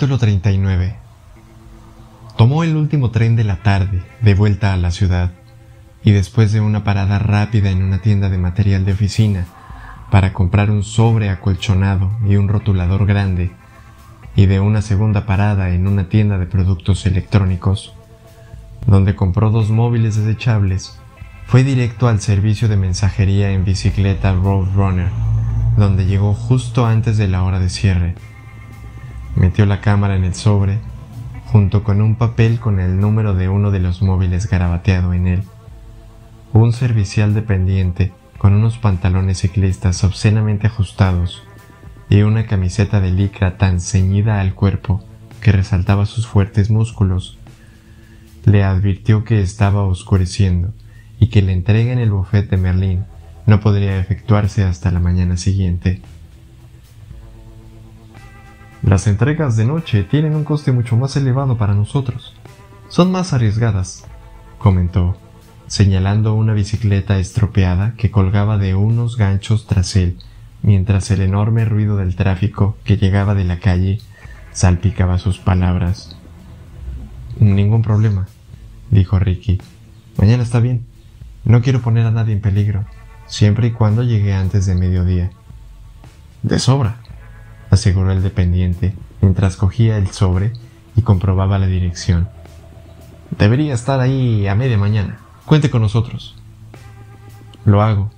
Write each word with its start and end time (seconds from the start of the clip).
Capítulo 0.00 0.16
39 0.16 0.96
Tomó 2.38 2.64
el 2.64 2.74
último 2.74 3.10
tren 3.10 3.36
de 3.36 3.44
la 3.44 3.56
tarde 3.56 4.02
de 4.22 4.32
vuelta 4.32 4.72
a 4.72 4.78
la 4.78 4.92
ciudad 4.92 5.32
y 6.02 6.12
después 6.12 6.52
de 6.52 6.62
una 6.62 6.84
parada 6.84 7.18
rápida 7.18 7.68
en 7.68 7.82
una 7.82 7.98
tienda 7.98 8.30
de 8.30 8.38
material 8.38 8.86
de 8.86 8.92
oficina 8.92 9.44
para 10.10 10.32
comprar 10.32 10.70
un 10.70 10.84
sobre 10.84 11.28
acolchonado 11.28 12.12
y 12.26 12.36
un 12.36 12.48
rotulador 12.48 13.04
grande 13.04 13.50
y 14.34 14.46
de 14.46 14.58
una 14.58 14.80
segunda 14.80 15.26
parada 15.26 15.68
en 15.68 15.86
una 15.86 16.08
tienda 16.08 16.38
de 16.38 16.46
productos 16.46 17.04
electrónicos, 17.04 17.92
donde 18.86 19.14
compró 19.14 19.50
dos 19.50 19.68
móviles 19.68 20.16
desechables, 20.16 20.98
fue 21.44 21.62
directo 21.62 22.08
al 22.08 22.22
servicio 22.22 22.68
de 22.68 22.78
mensajería 22.78 23.50
en 23.50 23.66
bicicleta 23.66 24.32
Roadrunner, 24.32 25.10
donde 25.76 26.06
llegó 26.06 26.32
justo 26.32 26.86
antes 26.86 27.18
de 27.18 27.28
la 27.28 27.42
hora 27.42 27.60
de 27.60 27.68
cierre 27.68 28.14
Metió 29.40 29.64
la 29.64 29.80
cámara 29.80 30.16
en 30.16 30.24
el 30.24 30.34
sobre, 30.34 30.80
junto 31.46 31.82
con 31.82 32.02
un 32.02 32.16
papel 32.16 32.60
con 32.60 32.78
el 32.78 33.00
número 33.00 33.34
de 33.34 33.48
uno 33.48 33.70
de 33.70 33.80
los 33.80 34.02
móviles 34.02 34.46
garabateado 34.50 35.14
en 35.14 35.26
él. 35.26 35.42
Un 36.52 36.74
servicial 36.74 37.32
dependiente 37.32 38.12
con 38.36 38.52
unos 38.52 38.76
pantalones 38.76 39.38
ciclistas 39.38 40.04
obscenamente 40.04 40.66
ajustados 40.66 41.42
y 42.10 42.20
una 42.20 42.46
camiseta 42.46 43.00
de 43.00 43.12
licra 43.12 43.56
tan 43.56 43.80
ceñida 43.80 44.42
al 44.42 44.54
cuerpo 44.54 45.02
que 45.40 45.52
resaltaba 45.52 46.04
sus 46.04 46.26
fuertes 46.26 46.68
músculos, 46.68 47.38
le 48.44 48.62
advirtió 48.62 49.24
que 49.24 49.40
estaba 49.40 49.84
oscureciendo 49.84 50.74
y 51.18 51.28
que 51.28 51.40
la 51.40 51.52
entrega 51.52 51.92
en 51.92 51.98
el 51.98 52.10
bufete 52.10 52.56
de 52.56 52.62
Merlín 52.62 53.04
no 53.46 53.60
podría 53.60 53.98
efectuarse 53.98 54.64
hasta 54.64 54.90
la 54.90 55.00
mañana 55.00 55.38
siguiente. 55.38 56.02
Las 58.82 59.06
entregas 59.06 59.56
de 59.56 59.66
noche 59.66 60.04
tienen 60.04 60.34
un 60.34 60.44
coste 60.44 60.72
mucho 60.72 60.96
más 60.96 61.14
elevado 61.16 61.58
para 61.58 61.74
nosotros. 61.74 62.34
Son 62.88 63.12
más 63.12 63.34
arriesgadas, 63.34 64.06
comentó, 64.58 65.18
señalando 65.66 66.34
una 66.34 66.54
bicicleta 66.54 67.18
estropeada 67.18 67.94
que 67.98 68.10
colgaba 68.10 68.56
de 68.56 68.74
unos 68.74 69.18
ganchos 69.18 69.66
tras 69.66 69.96
él, 69.96 70.18
mientras 70.62 71.10
el 71.10 71.20
enorme 71.20 71.66
ruido 71.66 71.96
del 71.98 72.16
tráfico 72.16 72.76
que 72.84 72.96
llegaba 72.96 73.34
de 73.34 73.44
la 73.44 73.58
calle 73.58 74.00
salpicaba 74.52 75.18
sus 75.18 75.38
palabras. 75.38 76.16
Ningún 77.38 77.82
problema, 77.82 78.28
dijo 78.90 79.18
Ricky. 79.18 79.60
Mañana 80.16 80.42
está 80.42 80.58
bien. 80.58 80.86
No 81.44 81.62
quiero 81.62 81.80
poner 81.82 82.06
a 82.06 82.10
nadie 82.10 82.32
en 82.32 82.40
peligro, 82.40 82.84
siempre 83.26 83.68
y 83.68 83.72
cuando 83.72 84.02
llegue 84.02 84.32
antes 84.32 84.66
de 84.66 84.74
mediodía. 84.74 85.30
De 86.42 86.58
sobra, 86.58 86.99
aseguró 87.70 88.12
el 88.12 88.22
dependiente 88.22 88.94
mientras 89.20 89.56
cogía 89.56 89.96
el 89.96 90.08
sobre 90.08 90.52
y 90.96 91.02
comprobaba 91.02 91.58
la 91.58 91.66
dirección. 91.66 92.28
Debería 93.38 93.74
estar 93.74 94.00
ahí 94.00 94.46
a 94.48 94.54
media 94.54 94.76
mañana. 94.76 95.18
Cuente 95.46 95.70
con 95.70 95.82
nosotros. 95.82 96.36
Lo 97.64 97.82
hago, 97.82 98.10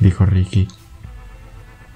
dijo 0.00 0.24
Ricky. 0.26 0.68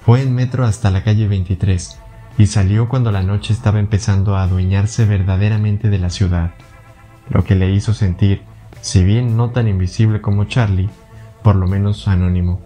Fue 0.05 0.21
en 0.21 0.35
metro 0.35 0.65
hasta 0.65 0.91
la 0.91 1.03
calle 1.03 1.27
23 1.27 1.99
y 2.37 2.47
salió 2.47 2.89
cuando 2.89 3.11
la 3.11 3.23
noche 3.23 3.53
estaba 3.53 3.79
empezando 3.79 4.35
a 4.35 4.43
adueñarse 4.43 5.05
verdaderamente 5.05 5.89
de 5.89 5.99
la 5.99 6.09
ciudad, 6.09 6.51
lo 7.29 7.43
que 7.43 7.55
le 7.55 7.71
hizo 7.71 7.93
sentir, 7.93 8.41
si 8.81 9.03
bien 9.03 9.37
no 9.37 9.51
tan 9.51 9.67
invisible 9.67 10.19
como 10.19 10.45
Charlie, 10.45 10.89
por 11.43 11.55
lo 11.55 11.67
menos 11.67 12.07
anónimo. 12.07 12.61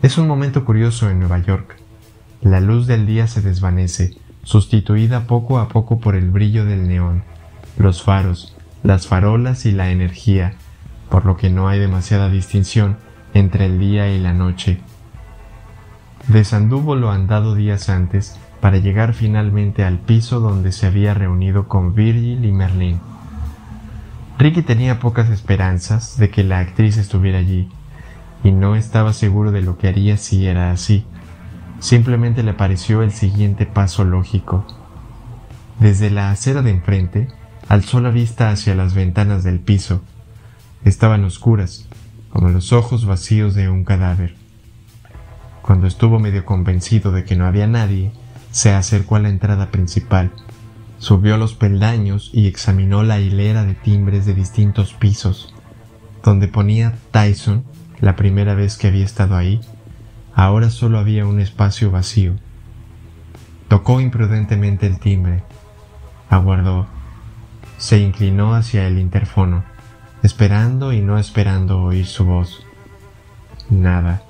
Es 0.00 0.16
un 0.16 0.28
momento 0.28 0.64
curioso 0.64 1.10
en 1.10 1.18
Nueva 1.18 1.38
York. 1.38 1.76
La 2.42 2.60
luz 2.60 2.86
del 2.86 3.06
día 3.06 3.26
se 3.26 3.42
desvanece, 3.42 4.16
sustituida 4.44 5.26
poco 5.26 5.58
a 5.58 5.68
poco 5.68 5.98
por 5.98 6.14
el 6.14 6.30
brillo 6.30 6.64
del 6.64 6.86
neón, 6.86 7.24
los 7.76 8.02
faros, 8.02 8.56
las 8.82 9.08
farolas 9.08 9.66
y 9.66 9.72
la 9.72 9.90
energía, 9.90 10.54
por 11.10 11.26
lo 11.26 11.36
que 11.36 11.50
no 11.50 11.68
hay 11.68 11.80
demasiada 11.80 12.28
distinción 12.28 12.96
entre 13.34 13.66
el 13.66 13.78
día 13.78 14.08
y 14.12 14.20
la 14.20 14.34
noche. 14.34 14.80
Desanduvo 16.28 16.94
lo 16.94 17.10
andado 17.10 17.54
días 17.54 17.88
antes 17.88 18.38
para 18.60 18.78
llegar 18.78 19.14
finalmente 19.14 19.84
al 19.84 19.98
piso 19.98 20.40
donde 20.40 20.72
se 20.72 20.86
había 20.86 21.14
reunido 21.14 21.68
con 21.68 21.94
Virgil 21.94 22.44
y 22.44 22.52
Merlin. 22.52 23.00
Ricky 24.38 24.62
tenía 24.62 25.00
pocas 25.00 25.30
esperanzas 25.30 26.16
de 26.18 26.30
que 26.30 26.44
la 26.44 26.60
actriz 26.60 26.96
estuviera 26.96 27.38
allí, 27.38 27.68
y 28.44 28.52
no 28.52 28.76
estaba 28.76 29.12
seguro 29.12 29.50
de 29.50 29.62
lo 29.62 29.78
que 29.78 29.88
haría 29.88 30.16
si 30.16 30.46
era 30.46 30.70
así. 30.70 31.04
Simplemente 31.80 32.42
le 32.42 32.54
pareció 32.54 33.02
el 33.02 33.12
siguiente 33.12 33.64
paso 33.64 34.04
lógico. 34.04 34.66
Desde 35.78 36.10
la 36.10 36.30
acera 36.30 36.62
de 36.62 36.70
enfrente, 36.70 37.28
alzó 37.68 38.00
la 38.00 38.10
vista 38.10 38.50
hacia 38.50 38.74
las 38.74 38.94
ventanas 38.94 39.44
del 39.44 39.60
piso. 39.60 40.02
Estaban 40.84 41.24
oscuras, 41.24 41.88
como 42.30 42.48
los 42.48 42.72
ojos 42.72 43.06
vacíos 43.06 43.54
de 43.54 43.68
un 43.68 43.84
cadáver. 43.84 44.34
Cuando 45.62 45.86
estuvo 45.86 46.18
medio 46.18 46.44
convencido 46.44 47.12
de 47.12 47.24
que 47.24 47.36
no 47.36 47.46
había 47.46 47.68
nadie, 47.68 48.10
se 48.50 48.72
acercó 48.72 49.16
a 49.16 49.20
la 49.20 49.28
entrada 49.28 49.70
principal, 49.70 50.32
subió 50.98 51.36
los 51.36 51.54
peldaños 51.54 52.30
y 52.32 52.48
examinó 52.48 53.04
la 53.04 53.20
hilera 53.20 53.64
de 53.64 53.74
timbres 53.74 54.26
de 54.26 54.34
distintos 54.34 54.94
pisos, 54.94 55.54
donde 56.24 56.48
ponía 56.48 56.94
Tyson 57.12 57.64
la 58.00 58.16
primera 58.16 58.54
vez 58.54 58.76
que 58.76 58.88
había 58.88 59.04
estado 59.04 59.36
ahí 59.36 59.60
Ahora 60.38 60.70
solo 60.70 61.00
había 61.00 61.26
un 61.26 61.40
espacio 61.40 61.90
vacío. 61.90 62.34
Tocó 63.66 64.00
imprudentemente 64.00 64.86
el 64.86 65.00
timbre. 65.00 65.42
Aguardó. 66.30 66.86
Se 67.76 67.98
inclinó 67.98 68.54
hacia 68.54 68.86
el 68.86 69.00
interfono, 69.00 69.64
esperando 70.22 70.92
y 70.92 71.00
no 71.00 71.18
esperando 71.18 71.82
oír 71.82 72.06
su 72.06 72.24
voz. 72.24 72.64
Nada. 73.68 74.22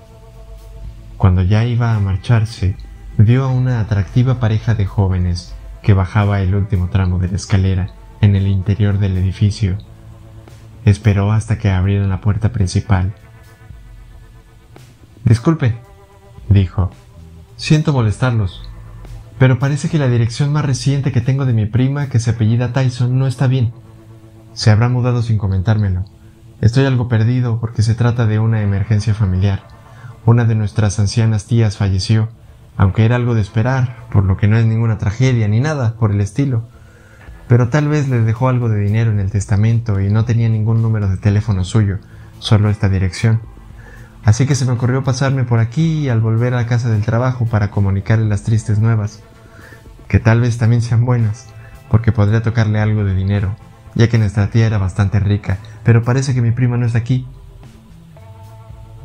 Cuando 1.18 1.42
ya 1.42 1.66
iba 1.66 1.94
a 1.94 2.00
marcharse, 2.00 2.74
vio 3.18 3.44
a 3.44 3.48
una 3.48 3.78
atractiva 3.78 4.40
pareja 4.40 4.74
de 4.74 4.86
jóvenes 4.86 5.54
que 5.82 5.92
bajaba 5.92 6.40
el 6.40 6.54
último 6.54 6.88
tramo 6.88 7.18
de 7.18 7.28
la 7.28 7.36
escalera 7.36 7.90
en 8.22 8.34
el 8.34 8.46
interior 8.46 8.98
del 8.98 9.18
edificio. 9.18 9.76
Esperó 10.86 11.32
hasta 11.32 11.58
que 11.58 11.68
abrieran 11.70 12.08
la 12.08 12.22
puerta 12.22 12.50
principal. 12.50 13.12
Disculpe, 15.22 15.76
dijo. 16.48 16.90
Siento 17.56 17.92
molestarlos, 17.92 18.68
pero 19.38 19.58
parece 19.58 19.88
que 19.88 19.98
la 19.98 20.08
dirección 20.08 20.52
más 20.52 20.64
reciente 20.64 21.12
que 21.12 21.20
tengo 21.20 21.46
de 21.46 21.52
mi 21.52 21.66
prima, 21.66 22.08
que 22.08 22.18
se 22.18 22.30
apellida 22.30 22.72
Tyson, 22.72 23.18
no 23.18 23.26
está 23.26 23.46
bien. 23.46 23.72
Se 24.52 24.70
habrá 24.70 24.88
mudado 24.88 25.22
sin 25.22 25.38
comentármelo. 25.38 26.04
Estoy 26.60 26.86
algo 26.86 27.08
perdido 27.08 27.60
porque 27.60 27.82
se 27.82 27.94
trata 27.94 28.26
de 28.26 28.40
una 28.40 28.62
emergencia 28.62 29.14
familiar. 29.14 29.62
Una 30.26 30.44
de 30.44 30.56
nuestras 30.56 30.98
ancianas 30.98 31.46
tías 31.46 31.76
falleció, 31.76 32.28
aunque 32.76 33.04
era 33.04 33.16
algo 33.16 33.34
de 33.34 33.40
esperar, 33.40 34.06
por 34.10 34.24
lo 34.24 34.36
que 34.36 34.48
no 34.48 34.58
es 34.58 34.66
ninguna 34.66 34.98
tragedia 34.98 35.46
ni 35.46 35.60
nada 35.60 35.94
por 35.94 36.10
el 36.10 36.20
estilo. 36.20 36.64
Pero 37.46 37.68
tal 37.68 37.88
vez 37.88 38.08
le 38.08 38.20
dejó 38.20 38.48
algo 38.48 38.68
de 38.68 38.80
dinero 38.80 39.12
en 39.12 39.20
el 39.20 39.30
testamento 39.30 40.00
y 40.00 40.10
no 40.10 40.24
tenía 40.24 40.48
ningún 40.48 40.82
número 40.82 41.08
de 41.08 41.16
teléfono 41.16 41.64
suyo, 41.64 41.98
solo 42.40 42.70
esta 42.70 42.88
dirección. 42.88 43.40
Así 44.24 44.46
que 44.46 44.54
se 44.54 44.66
me 44.66 44.72
ocurrió 44.72 45.04
pasarme 45.04 45.44
por 45.44 45.58
aquí 45.58 46.08
al 46.08 46.20
volver 46.20 46.54
a 46.54 46.66
casa 46.66 46.90
del 46.90 47.04
trabajo 47.04 47.46
para 47.46 47.70
comunicarle 47.70 48.28
las 48.28 48.42
tristes 48.42 48.78
nuevas, 48.78 49.22
que 50.06 50.18
tal 50.18 50.40
vez 50.40 50.58
también 50.58 50.82
sean 50.82 51.04
buenas, 51.04 51.46
porque 51.90 52.12
podría 52.12 52.42
tocarle 52.42 52.80
algo 52.80 53.04
de 53.04 53.14
dinero, 53.14 53.56
ya 53.94 54.08
que 54.08 54.18
nuestra 54.18 54.50
tía 54.50 54.66
era 54.66 54.78
bastante 54.78 55.20
rica, 55.20 55.58
pero 55.84 56.02
parece 56.02 56.34
que 56.34 56.42
mi 56.42 56.50
prima 56.50 56.76
no 56.76 56.86
está 56.86 56.98
aquí. 56.98 57.26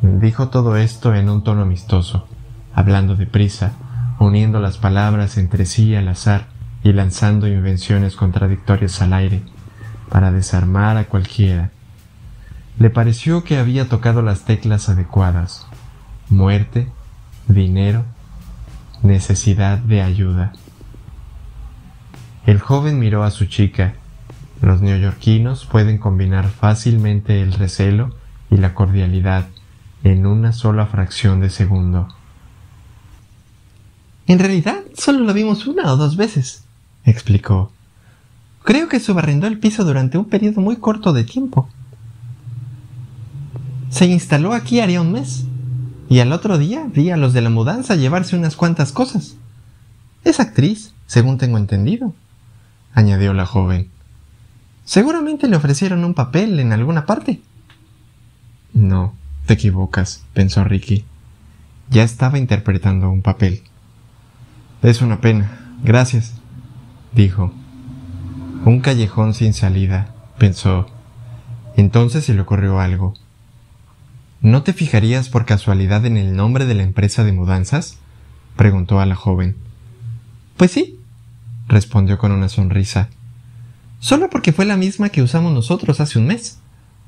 Dijo 0.02 0.50
todo 0.50 0.76
esto 0.76 1.16
en 1.16 1.30
un 1.30 1.44
tono 1.44 1.62
amistoso, 1.62 2.28
hablando 2.74 3.16
deprisa, 3.16 3.72
uniendo 4.20 4.60
las 4.60 4.78
palabras 4.78 5.38
entre 5.38 5.66
sí 5.66 5.96
al 5.96 6.10
azar 6.10 6.48
y 6.84 6.92
lanzando 6.92 7.48
invenciones 7.48 8.16
contradictorias 8.16 9.02
al 9.02 9.14
aire, 9.14 9.44
para 10.10 10.32
desarmar 10.32 10.98
a 10.98 11.06
cualquiera 11.06 11.72
le 12.80 12.90
pareció 12.90 13.44
que 13.44 13.58
había 13.58 13.88
tocado 13.88 14.22
las 14.22 14.46
teclas 14.46 14.90
adecuadas. 14.90 15.68
Muerte, 16.30 16.88
dinero, 17.48 18.06
necesidad 19.04 19.78
de 19.78 20.02
ayuda. 20.02 20.54
El 22.46 22.60
joven 22.60 23.00
miró 23.00 23.24
a 23.24 23.32
su 23.32 23.46
chica. 23.46 23.96
Los 24.62 24.82
neoyorquinos 24.82 25.66
pueden 25.66 25.98
combinar 25.98 26.50
fácilmente 26.50 27.42
el 27.42 27.54
recelo 27.54 28.16
y 28.50 28.58
la 28.58 28.74
cordialidad 28.74 29.48
en 30.04 30.26
una 30.26 30.52
sola 30.52 30.86
fracción 30.86 31.40
de 31.40 31.50
segundo. 31.50 32.08
En 34.28 34.40
realidad, 34.40 34.82
solo 34.98 35.20
lo 35.20 35.34
vimos 35.34 35.68
una 35.68 35.92
o 35.92 35.98
dos 35.98 36.16
veces, 36.16 36.64
explicó. 37.04 37.72
Creo 38.64 38.88
que 38.88 39.02
subarrendó 39.02 39.48
el 39.48 39.60
piso 39.60 39.84
durante 39.84 40.18
un 40.18 40.26
periodo 40.26 40.62
muy 40.62 40.78
corto 40.78 41.12
de 41.12 41.26
tiempo. 41.26 41.70
Se 43.94 44.08
instaló 44.08 44.54
aquí 44.54 44.80
haría 44.80 45.02
un 45.02 45.12
mes. 45.12 45.46
Y 46.10 46.20
al 46.20 46.32
otro 46.32 46.58
día 46.58 46.88
vi 46.92 47.12
a 47.12 47.18
los 47.18 47.32
de 47.32 47.42
la 47.42 47.52
mudanza 47.52 47.96
llevarse 47.96 48.36
unas 48.36 48.56
cuantas 48.56 48.92
cosas. 48.92 49.36
Es 50.24 50.40
actriz, 50.40 50.96
según 51.06 51.38
tengo 51.38 51.60
entendido, 51.60 52.16
añadió 52.96 53.36
la 53.36 53.46
joven. 53.46 53.90
Seguramente 54.84 55.48
le 55.48 55.58
ofrecieron 55.58 56.04
un 56.06 56.16
papel 56.16 56.60
en 56.60 56.74
alguna 56.74 57.06
parte. 57.06 57.40
No, 58.74 59.14
te 59.46 59.54
equivocas, 59.54 60.24
pensó 60.34 60.64
Ricky. 60.64 61.06
Ya 61.92 62.02
estaba 62.02 62.40
interpretando 62.40 63.12
un 63.12 63.22
papel. 63.22 63.62
Es 64.82 65.04
una 65.04 65.22
pena, 65.22 65.76
gracias, 65.84 66.34
dijo. 67.14 67.54
Un 68.66 68.80
callejón 68.80 69.36
sin 69.36 69.54
salida, 69.54 70.16
pensó. 70.40 70.88
Entonces 71.78 72.26
se 72.26 72.34
le 72.34 72.42
ocurrió 72.42 72.80
algo. 72.80 73.14
¿No 74.44 74.62
te 74.62 74.74
fijarías 74.74 75.30
por 75.30 75.46
casualidad 75.46 76.06
en 76.06 76.18
el 76.18 76.36
nombre 76.36 76.66
de 76.66 76.76
la 76.76 76.84
empresa 76.84 77.24
de 77.24 77.32
mudanzas? 77.32 77.96
preguntó 78.58 79.00
a 79.00 79.06
la 79.06 79.16
joven. 79.16 79.56
Pues 80.58 80.72
sí, 80.72 81.00
respondió 81.70 82.18
con 82.18 82.34
una 82.34 82.50
sonrisa. 82.50 83.08
Solo 84.00 84.30
porque 84.30 84.52
fue 84.52 84.66
la 84.66 84.76
misma 84.76 85.08
que 85.08 85.22
usamos 85.22 85.54
nosotros 85.54 86.02
hace 86.02 86.20
un 86.20 86.28
mes, 86.28 86.60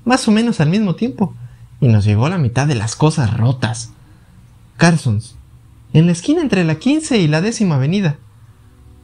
más 0.05 0.25
o 0.29 0.31
menos 0.31 0.61
al 0.61 0.69
mismo 0.69 0.95
tiempo, 0.95 1.35
y 1.81 1.89
nos 1.89 2.05
llegó 2.05 2.29
la 2.29 2.37
mitad 2.37 2.67
de 2.67 2.75
las 2.75 2.95
cosas 2.95 3.35
rotas. 3.35 3.91
Carsons, 4.77 5.35
en 5.91 6.05
la 6.05 6.13
esquina 6.13 6.41
entre 6.41 6.63
la 6.63 6.75
15 6.75 7.17
y 7.17 7.27
la 7.27 7.41
décima 7.41 7.75
avenida. 7.75 8.15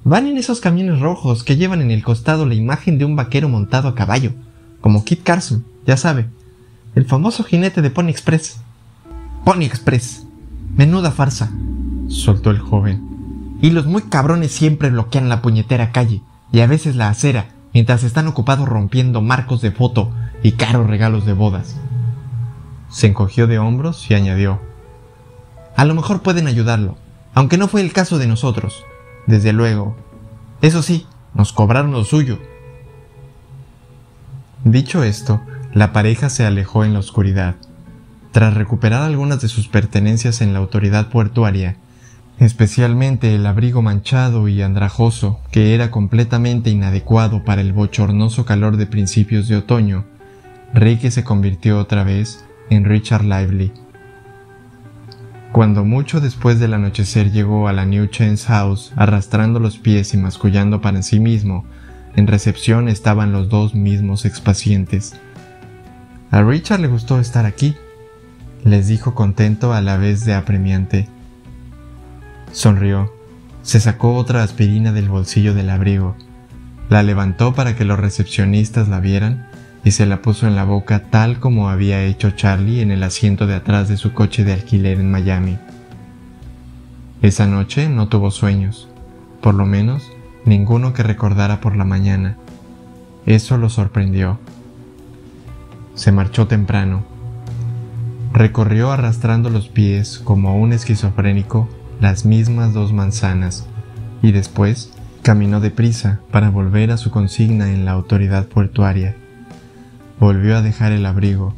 Van 0.05 0.25
en 0.25 0.37
esos 0.37 0.61
camiones 0.61 1.01
rojos 1.01 1.43
que 1.43 1.57
llevan 1.57 1.81
en 1.81 1.91
el 1.91 2.01
costado 2.01 2.45
la 2.45 2.55
imagen 2.55 2.97
de 2.97 3.03
un 3.03 3.17
vaquero 3.17 3.49
montado 3.49 3.89
a 3.89 3.95
caballo, 3.95 4.31
como 4.79 5.03
Kit 5.03 5.21
Carson, 5.21 5.65
ya 5.85 5.97
sabe, 5.97 6.27
el 6.95 7.05
famoso 7.05 7.43
jinete 7.43 7.81
de 7.81 7.89
Pony 7.89 8.09
Express. 8.09 8.59
Pony 9.45 9.63
Express. 9.63 10.25
Menuda 10.75 11.11
farsa, 11.11 11.51
soltó 12.07 12.51
el 12.51 12.59
joven. 12.59 13.57
Y 13.61 13.71
los 13.71 13.85
muy 13.85 14.03
cabrones 14.03 14.51
siempre 14.51 14.89
bloquean 14.89 15.29
la 15.29 15.41
puñetera 15.41 15.91
calle 15.91 16.21
y 16.51 16.61
a 16.61 16.67
veces 16.67 16.95
la 16.95 17.09
acera 17.09 17.49
mientras 17.73 18.03
están 18.03 18.27
ocupados 18.27 18.67
rompiendo 18.67 19.21
marcos 19.21 19.61
de 19.61 19.71
foto 19.71 20.11
y 20.43 20.53
caros 20.53 20.87
regalos 20.87 21.25
de 21.25 21.33
bodas. 21.33 21.77
Se 22.89 23.07
encogió 23.07 23.47
de 23.47 23.59
hombros 23.59 24.09
y 24.09 24.15
añadió, 24.15 24.59
A 25.77 25.85
lo 25.85 25.95
mejor 25.95 26.21
pueden 26.21 26.47
ayudarlo, 26.47 26.97
aunque 27.33 27.57
no 27.57 27.67
fue 27.67 27.81
el 27.81 27.93
caso 27.93 28.17
de 28.17 28.27
nosotros. 28.27 28.83
Desde 29.27 29.53
luego. 29.53 29.95
Eso 30.61 30.81
sí, 30.81 31.05
nos 31.33 31.53
cobraron 31.53 31.91
lo 31.91 32.03
suyo. 32.03 32.39
Dicho 34.63 35.03
esto, 35.03 35.41
la 35.73 35.93
pareja 35.93 36.29
se 36.29 36.45
alejó 36.45 36.83
en 36.83 36.93
la 36.93 36.99
oscuridad. 36.99 37.55
Tras 38.31 38.53
recuperar 38.53 39.03
algunas 39.03 39.41
de 39.41 39.47
sus 39.47 39.67
pertenencias 39.67 40.41
en 40.41 40.53
la 40.53 40.59
autoridad 40.59 41.09
portuaria, 41.09 41.77
especialmente 42.39 43.35
el 43.35 43.45
abrigo 43.45 43.81
manchado 43.81 44.47
y 44.47 44.61
andrajoso, 44.61 45.39
que 45.51 45.73
era 45.75 45.91
completamente 45.91 46.69
inadecuado 46.69 47.43
para 47.43 47.61
el 47.61 47.73
bochornoso 47.73 48.45
calor 48.45 48.77
de 48.77 48.87
principios 48.87 49.47
de 49.47 49.57
otoño, 49.57 50.05
Ricky 50.73 51.11
se 51.11 51.23
convirtió 51.23 51.79
otra 51.79 52.03
vez 52.03 52.45
en 52.69 52.85
Richard 52.85 53.23
Lively. 53.23 53.71
Cuando 55.51 55.83
mucho 55.83 56.21
después 56.21 56.59
del 56.59 56.73
anochecer 56.73 57.31
llegó 57.31 57.67
a 57.67 57.73
la 57.73 57.85
New 57.85 58.07
Chance 58.07 58.47
House 58.47 58.93
arrastrando 58.95 59.59
los 59.59 59.77
pies 59.77 60.13
y 60.13 60.17
mascullando 60.17 60.79
para 60.79 61.01
sí 61.01 61.19
mismo, 61.19 61.65
en 62.15 62.27
recepción 62.27 62.87
estaban 62.87 63.33
los 63.33 63.49
dos 63.49 63.75
mismos 63.75 64.25
expacientes. 64.25 65.13
A 66.31 66.41
Richard 66.43 66.79
le 66.79 66.87
gustó 66.87 67.19
estar 67.19 67.45
aquí, 67.45 67.75
les 68.63 68.87
dijo 68.87 69.13
contento 69.13 69.73
a 69.73 69.81
la 69.81 69.97
vez 69.97 70.23
de 70.23 70.33
apremiante. 70.33 71.09
Sonrió, 72.53 73.13
se 73.63 73.81
sacó 73.81 74.15
otra 74.15 74.41
aspirina 74.41 74.93
del 74.93 75.09
bolsillo 75.09 75.53
del 75.53 75.69
abrigo, 75.69 76.15
la 76.89 77.03
levantó 77.03 77.53
para 77.53 77.75
que 77.75 77.83
los 77.83 77.99
recepcionistas 77.99 78.87
la 78.87 79.01
vieran 79.01 79.49
y 79.83 79.91
se 79.91 80.05
la 80.05 80.21
puso 80.21 80.47
en 80.47 80.55
la 80.55 80.63
boca 80.63 81.03
tal 81.09 81.41
como 81.41 81.69
había 81.69 82.01
hecho 82.05 82.31
Charlie 82.31 82.79
en 82.79 82.91
el 82.91 83.03
asiento 83.03 83.45
de 83.45 83.55
atrás 83.55 83.89
de 83.89 83.97
su 83.97 84.13
coche 84.13 84.45
de 84.45 84.53
alquiler 84.53 85.01
en 85.01 85.11
Miami. 85.11 85.57
Esa 87.21 87.45
noche 87.45 87.89
no 87.89 88.07
tuvo 88.07 88.31
sueños, 88.31 88.87
por 89.41 89.53
lo 89.53 89.65
menos 89.65 90.09
ninguno 90.45 90.93
que 90.93 91.03
recordara 91.03 91.59
por 91.59 91.75
la 91.75 91.83
mañana. 91.83 92.37
Eso 93.25 93.57
lo 93.57 93.67
sorprendió 93.67 94.39
se 96.01 96.11
marchó 96.11 96.47
temprano. 96.47 97.03
Recorrió 98.33 98.91
arrastrando 98.91 99.51
los 99.51 99.69
pies 99.69 100.17
como 100.17 100.59
un 100.59 100.73
esquizofrénico 100.73 101.69
las 101.99 102.25
mismas 102.25 102.73
dos 102.73 102.91
manzanas 102.91 103.67
y 104.23 104.31
después 104.31 104.89
caminó 105.21 105.59
deprisa 105.59 106.19
para 106.31 106.49
volver 106.49 106.89
a 106.89 106.97
su 106.97 107.11
consigna 107.11 107.71
en 107.71 107.85
la 107.85 107.91
autoridad 107.91 108.47
portuaria. 108.47 109.15
Volvió 110.19 110.57
a 110.57 110.63
dejar 110.63 110.91
el 110.91 111.05
abrigo, 111.05 111.53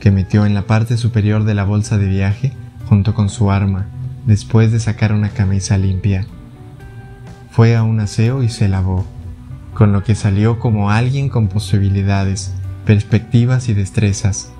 que 0.00 0.10
metió 0.10 0.46
en 0.46 0.54
la 0.54 0.62
parte 0.62 0.96
superior 0.96 1.44
de 1.44 1.52
la 1.52 1.64
bolsa 1.64 1.98
de 1.98 2.06
viaje 2.06 2.54
junto 2.88 3.12
con 3.12 3.28
su 3.28 3.50
arma, 3.50 3.84
después 4.24 4.72
de 4.72 4.80
sacar 4.80 5.12
una 5.12 5.28
camisa 5.28 5.76
limpia. 5.76 6.24
Fue 7.50 7.76
a 7.76 7.82
un 7.82 8.00
aseo 8.00 8.42
y 8.42 8.48
se 8.48 8.66
lavó, 8.66 9.04
con 9.74 9.92
lo 9.92 10.02
que 10.02 10.14
salió 10.14 10.58
como 10.58 10.90
alguien 10.90 11.28
con 11.28 11.48
posibilidades 11.48 12.54
perspectivas 12.84 13.68
y 13.68 13.74
destrezas. 13.74 14.52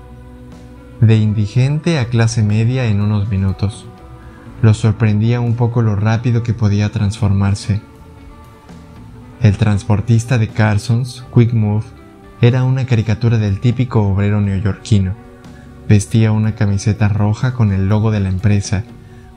De 0.99 1.17
indigente 1.17 1.99
a 1.99 2.05
clase 2.05 2.41
media 2.41 2.85
en 2.85 3.01
unos 3.01 3.29
minutos. 3.29 3.85
Lo 4.61 4.73
sorprendía 4.73 5.41
un 5.41 5.55
poco 5.55 5.81
lo 5.81 5.95
rápido 5.95 6.41
que 6.41 6.53
podía 6.53 6.89
transformarse. 6.89 7.81
El 9.41 9.57
transportista 9.57 10.37
de 10.39 10.47
Carson's, 10.47 11.23
Quick 11.33 11.53
Move, 11.53 11.85
era 12.41 12.63
una 12.63 12.85
caricatura 12.85 13.37
del 13.37 13.59
típico 13.59 14.01
obrero 14.01 14.41
neoyorquino. 14.41 15.13
Vestía 15.87 16.31
una 16.31 16.55
camiseta 16.55 17.09
roja 17.09 17.53
con 17.53 17.71
el 17.71 17.87
logo 17.87 18.09
de 18.09 18.21
la 18.21 18.29
empresa. 18.29 18.83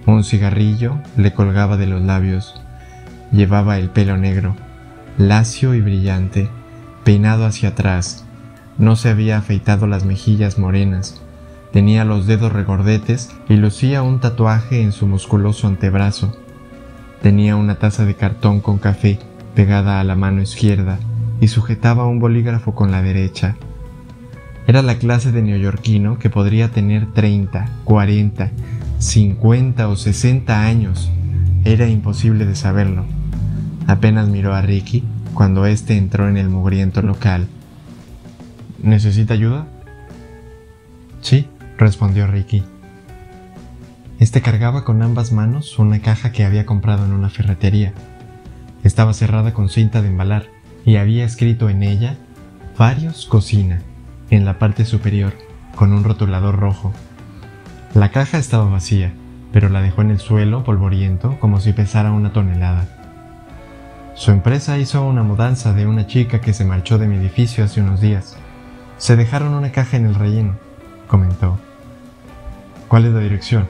Un 0.07 0.25
cigarrillo 0.25 0.99
le 1.17 1.35
colgaba 1.35 1.77
de 1.77 1.87
los 1.87 2.01
labios. 2.01 2.55
Llevaba 3.33 3.79
el 3.79 3.91
pelo 3.91 4.17
negro, 4.17 4.57
lacio 5.19 5.75
y 5.75 5.83
brillante, 5.83 6.49
peinado 7.05 7.45
hacia 7.45 7.71
atrás, 7.71 8.25
no 8.79 8.95
se 8.95 9.09
había 9.09 9.39
afeitado 9.39 9.87
las 9.89 10.05
mejillas 10.05 10.59
morenas, 10.59 11.21
tenía 11.73 12.05
los 12.05 12.27
dedos 12.27 12.53
regordetes 12.53 13.31
y 13.49 13.57
lucía 13.57 14.03
un 14.03 14.21
tatuaje 14.21 14.83
en 14.83 14.93
su 14.93 15.07
musculoso 15.07 15.67
antebrazo. 15.67 16.33
Tenía 17.21 17.57
una 17.57 17.75
taza 17.75 18.05
de 18.05 18.15
cartón 18.15 18.61
con 18.61 18.79
café 18.79 19.19
pegada 19.55 19.99
a 19.99 20.05
la 20.05 20.15
mano 20.15 20.41
izquierda 20.41 21.01
y 21.41 21.49
sujetaba 21.49 22.07
un 22.07 22.21
bolígrafo 22.21 22.75
con 22.75 22.93
la 22.93 23.03
derecha. 23.03 23.57
Era 24.69 24.83
la 24.83 24.99
clase 24.99 25.33
de 25.33 25.43
neoyorquino 25.43 26.19
que 26.19 26.31
podría 26.31 26.71
tener 26.71 27.13
30, 27.13 27.69
40, 27.85 28.51
50 28.99 29.89
o 29.89 29.97
60 29.97 30.65
años. 30.65 31.11
Era 31.65 31.89
imposible 31.89 32.47
de 32.47 32.55
saberlo. 32.55 33.05
Apenas 33.89 34.29
miró 34.29 34.55
a 34.55 34.63
Ricky 34.63 35.03
cuando 35.35 35.67
éste 35.67 35.97
entró 35.97 36.29
en 36.29 36.37
el 36.37 36.49
mugriento 36.49 37.03
local 37.03 37.49
¿Necesita 38.79 39.35
ayuda? 39.35 39.67
Sí, 41.21 41.49
respondió 41.79 42.29
Ricky. 42.29 42.63
Este 44.21 44.41
cargaba 44.41 44.85
con 44.85 45.03
ambas 45.03 45.33
manos 45.33 45.81
una 45.81 46.01
caja 46.01 46.31
que 46.31 46.45
había 46.45 46.65
comprado 46.65 47.05
en 47.05 47.13
una 47.13 47.29
ferretería. 47.29 47.93
Estaba 48.85 49.15
cerrada 49.15 49.53
con 49.53 49.69
cinta 49.69 50.01
de 50.01 50.09
embalar 50.09 50.47
y 50.85 50.97
había 50.97 51.25
escrito 51.25 51.69
en 51.69 51.83
ella 51.83 52.17
Varios 52.79 53.27
Cocina 53.27 53.81
en 54.31 54.45
la 54.45 54.61
parte 54.61 54.85
superior 54.85 55.33
con 55.75 55.93
un 55.93 56.05
rotulador 56.05 56.57
rojo. 56.57 56.93
La 57.95 58.11
caja 58.13 58.39
estaba 58.39 58.71
vacía, 58.71 59.13
pero 59.53 59.69
la 59.69 59.83
dejó 59.83 60.03
en 60.03 60.13
el 60.13 60.21
suelo 60.21 60.63
polvoriento 60.63 61.37
como 61.41 61.59
si 61.61 61.73
pesara 61.73 62.13
una 62.13 62.33
tonelada. 62.33 62.87
Su 64.15 64.31
empresa 64.31 64.79
hizo 64.79 65.05
una 65.05 65.25
mudanza 65.25 65.73
de 65.73 65.87
una 65.87 66.07
chica 66.07 66.41
que 66.41 66.53
se 66.53 66.65
marchó 66.65 66.99
de 66.99 67.09
mi 67.09 67.17
edificio 67.17 67.65
hace 67.65 67.81
unos 67.81 68.01
días 68.01 68.38
se 68.99 69.17
dejaron 69.17 69.55
una 69.55 69.73
caja 69.73 69.97
en 69.97 70.07
el 70.07 70.15
relleno, 70.15 70.55
comentó. 71.07 71.59
¿Cuál 72.89 73.07
es 73.07 73.13
la 73.13 73.21
dirección? 73.21 73.69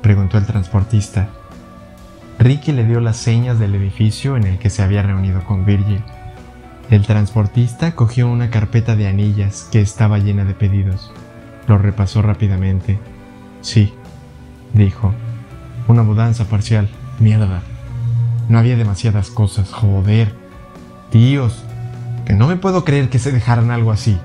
preguntó 0.00 0.38
el 0.38 0.46
transportista. 0.46 1.28
Ricky 2.38 2.72
le 2.72 2.84
dio 2.84 3.00
las 3.00 3.18
señas 3.18 3.58
del 3.58 3.74
edificio 3.74 4.36
en 4.36 4.44
el 4.44 4.58
que 4.58 4.70
se 4.70 4.82
había 4.82 5.02
reunido 5.02 5.44
con 5.44 5.64
Virgil. 5.64 6.02
El 6.90 7.06
transportista 7.06 7.94
cogió 7.94 8.28
una 8.28 8.50
carpeta 8.50 8.96
de 8.96 9.06
anillas 9.06 9.68
que 9.70 9.80
estaba 9.80 10.18
llena 10.18 10.44
de 10.44 10.54
pedidos. 10.54 11.12
Lo 11.68 11.78
repasó 11.78 12.20
rápidamente. 12.22 12.98
Sí, 13.60 13.94
dijo. 14.72 15.12
Una 15.88 16.02
mudanza 16.02 16.46
parcial. 16.46 16.88
Mierda. 17.20 17.62
No 18.48 18.58
había 18.58 18.76
demasiadas 18.76 19.30
cosas. 19.30 19.72
Joder. 19.72 20.34
Tíos, 21.10 21.64
que 22.24 22.34
no 22.34 22.46
me 22.46 22.56
puedo 22.56 22.84
creer 22.84 23.08
que 23.08 23.18
se 23.18 23.32
dejaran 23.32 23.70
algo 23.70 23.92
así. 23.92 24.18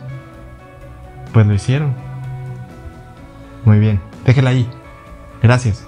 Pues 1.33 1.45
lo 1.45 1.53
hicieron. 1.53 1.93
Muy 3.65 3.79
bien, 3.79 3.99
déjela 4.25 4.51
ahí. 4.51 4.69
Gracias. 5.41 5.85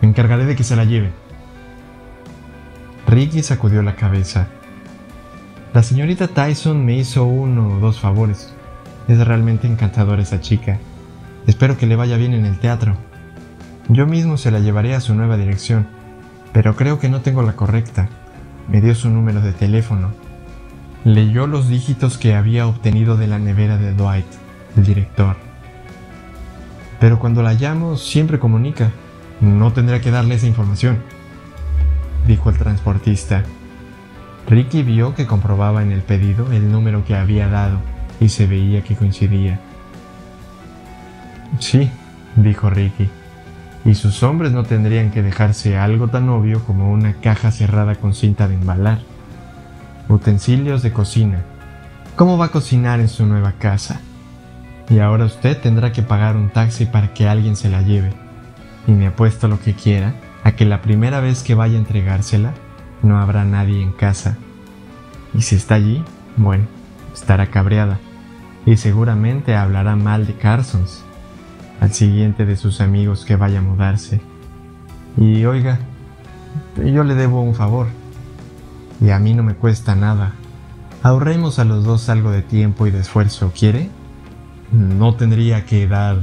Me 0.00 0.08
encargaré 0.08 0.46
de 0.46 0.56
que 0.56 0.64
se 0.64 0.76
la 0.76 0.84
lleve. 0.84 1.12
Ricky 3.06 3.42
sacudió 3.42 3.82
la 3.82 3.96
cabeza. 3.96 4.46
La 5.74 5.82
señorita 5.82 6.28
Tyson 6.28 6.84
me 6.84 6.96
hizo 6.96 7.24
uno 7.24 7.76
o 7.76 7.80
dos 7.80 8.00
favores. 8.00 8.52
Es 9.08 9.18
realmente 9.26 9.66
encantadora 9.66 10.22
esa 10.22 10.40
chica. 10.40 10.78
Espero 11.46 11.76
que 11.76 11.86
le 11.86 11.96
vaya 11.96 12.16
bien 12.16 12.34
en 12.34 12.46
el 12.46 12.58
teatro. 12.58 12.96
Yo 13.88 14.06
mismo 14.06 14.36
se 14.36 14.50
la 14.50 14.60
llevaré 14.60 14.94
a 14.94 15.00
su 15.00 15.14
nueva 15.14 15.36
dirección, 15.36 15.86
pero 16.52 16.76
creo 16.76 16.98
que 16.98 17.08
no 17.08 17.20
tengo 17.20 17.42
la 17.42 17.56
correcta. 17.56 18.08
Me 18.68 18.80
dio 18.80 18.94
su 18.94 19.10
número 19.10 19.40
de 19.40 19.52
teléfono. 19.52 20.12
Leyó 21.04 21.46
los 21.46 21.68
dígitos 21.68 22.18
que 22.18 22.34
había 22.34 22.66
obtenido 22.66 23.16
de 23.16 23.26
la 23.26 23.38
nevera 23.38 23.78
de 23.78 23.94
Dwight, 23.94 24.26
el 24.76 24.84
director. 24.84 25.36
Pero 27.00 27.18
cuando 27.18 27.42
la 27.42 27.54
llamo 27.54 27.96
siempre 27.96 28.38
comunica. 28.38 28.90
No 29.40 29.72
tendrá 29.72 30.02
que 30.02 30.10
darle 30.10 30.34
esa 30.34 30.46
información, 30.46 30.98
dijo 32.26 32.50
el 32.50 32.58
transportista. 32.58 33.42
Ricky 34.46 34.82
vio 34.82 35.14
que 35.14 35.26
comprobaba 35.26 35.82
en 35.82 35.92
el 35.92 36.02
pedido 36.02 36.52
el 36.52 36.70
número 36.70 37.06
que 37.06 37.14
había 37.14 37.48
dado 37.48 37.78
y 38.20 38.28
se 38.28 38.46
veía 38.46 38.84
que 38.84 38.96
coincidía. 38.96 39.58
Sí, 41.58 41.90
dijo 42.36 42.68
Ricky, 42.68 43.08
y 43.86 43.94
sus 43.94 44.22
hombres 44.22 44.52
no 44.52 44.64
tendrían 44.64 45.10
que 45.10 45.22
dejarse 45.22 45.78
algo 45.78 46.08
tan 46.08 46.28
obvio 46.28 46.62
como 46.64 46.92
una 46.92 47.14
caja 47.14 47.50
cerrada 47.50 47.94
con 47.94 48.12
cinta 48.12 48.46
de 48.46 48.56
embalar. 48.56 48.98
Utensilios 50.10 50.82
de 50.82 50.92
cocina. 50.92 51.44
¿Cómo 52.16 52.36
va 52.36 52.46
a 52.46 52.50
cocinar 52.50 52.98
en 52.98 53.08
su 53.08 53.26
nueva 53.26 53.52
casa? 53.52 54.00
Y 54.88 54.98
ahora 54.98 55.24
usted 55.24 55.56
tendrá 55.56 55.92
que 55.92 56.02
pagar 56.02 56.36
un 56.36 56.50
taxi 56.50 56.84
para 56.84 57.14
que 57.14 57.28
alguien 57.28 57.54
se 57.54 57.68
la 57.68 57.82
lleve. 57.82 58.12
Y 58.88 58.90
me 58.90 59.06
apuesto 59.06 59.46
lo 59.46 59.60
que 59.60 59.74
quiera 59.74 60.14
a 60.42 60.50
que 60.56 60.64
la 60.64 60.82
primera 60.82 61.20
vez 61.20 61.44
que 61.44 61.54
vaya 61.54 61.76
a 61.76 61.78
entregársela, 61.78 62.54
no 63.02 63.20
habrá 63.20 63.44
nadie 63.44 63.80
en 63.80 63.92
casa. 63.92 64.36
Y 65.32 65.42
si 65.42 65.54
está 65.54 65.76
allí, 65.76 66.02
bueno, 66.36 66.64
estará 67.14 67.46
cabreada. 67.46 68.00
Y 68.66 68.78
seguramente 68.78 69.54
hablará 69.54 69.94
mal 69.94 70.26
de 70.26 70.34
Carsons, 70.34 71.04
al 71.80 71.92
siguiente 71.92 72.46
de 72.46 72.56
sus 72.56 72.80
amigos 72.80 73.24
que 73.24 73.36
vaya 73.36 73.60
a 73.60 73.62
mudarse. 73.62 74.20
Y 75.16 75.44
oiga, 75.44 75.78
yo 76.84 77.04
le 77.04 77.14
debo 77.14 77.42
un 77.42 77.54
favor. 77.54 77.99
Y 79.00 79.10
a 79.10 79.18
mí 79.18 79.34
no 79.34 79.42
me 79.42 79.54
cuesta 79.54 79.94
nada. 79.94 80.32
Ahorremos 81.02 81.58
a 81.58 81.64
los 81.64 81.84
dos 81.84 82.08
algo 82.08 82.30
de 82.30 82.42
tiempo 82.42 82.86
y 82.86 82.90
de 82.90 83.00
esfuerzo, 83.00 83.52
¿quiere? 83.58 83.88
No 84.72 85.14
tendría 85.14 85.64
que 85.64 85.86
dar... 85.86 86.18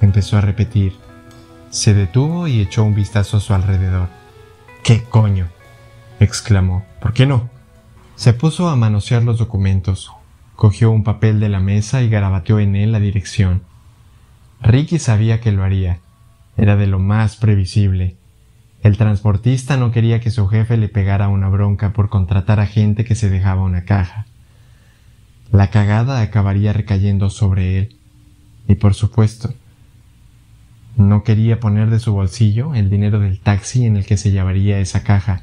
Empezó 0.00 0.38
a 0.38 0.40
repetir. 0.40 0.94
Se 1.70 1.92
detuvo 1.94 2.46
y 2.46 2.60
echó 2.60 2.84
un 2.84 2.94
vistazo 2.94 3.36
a 3.36 3.40
su 3.40 3.52
alrededor. 3.52 4.08
¿Qué 4.82 5.04
coño? 5.04 5.48
exclamó. 6.20 6.84
¿Por 7.00 7.12
qué 7.12 7.26
no? 7.26 7.50
Se 8.14 8.32
puso 8.32 8.68
a 8.68 8.76
manosear 8.76 9.22
los 9.22 9.38
documentos, 9.38 10.12
cogió 10.54 10.90
un 10.90 11.04
papel 11.04 11.40
de 11.40 11.48
la 11.48 11.60
mesa 11.60 12.02
y 12.02 12.10
garabateó 12.10 12.60
en 12.60 12.76
él 12.76 12.92
la 12.92 13.00
dirección. 13.00 13.62
Ricky 14.60 14.98
sabía 14.98 15.40
que 15.40 15.52
lo 15.52 15.64
haría. 15.64 16.00
Era 16.56 16.76
de 16.76 16.86
lo 16.86 16.98
más 16.98 17.36
previsible. 17.36 18.16
El 18.82 18.96
transportista 18.96 19.76
no 19.76 19.90
quería 19.90 20.20
que 20.20 20.30
su 20.30 20.48
jefe 20.48 20.76
le 20.76 20.88
pegara 20.88 21.28
una 21.28 21.48
bronca 21.48 21.92
por 21.92 22.08
contratar 22.08 22.60
a 22.60 22.66
gente 22.66 23.04
que 23.04 23.14
se 23.14 23.28
dejaba 23.28 23.62
una 23.62 23.84
caja 23.84 24.26
la 25.52 25.68
cagada 25.70 26.20
acabaría 26.20 26.72
recayendo 26.72 27.28
sobre 27.28 27.78
él. 27.78 27.96
Y 28.68 28.76
por 28.76 28.94
supuesto, 28.94 29.52
no 30.96 31.24
quería 31.24 31.58
poner 31.58 31.90
de 31.90 31.98
su 31.98 32.12
bolsillo 32.12 32.74
el 32.74 32.88
dinero 32.88 33.18
del 33.18 33.40
taxi 33.40 33.84
en 33.84 33.96
el 33.96 34.06
que 34.06 34.16
se 34.16 34.30
llevaría 34.30 34.78
esa 34.78 35.02
caja. 35.02 35.42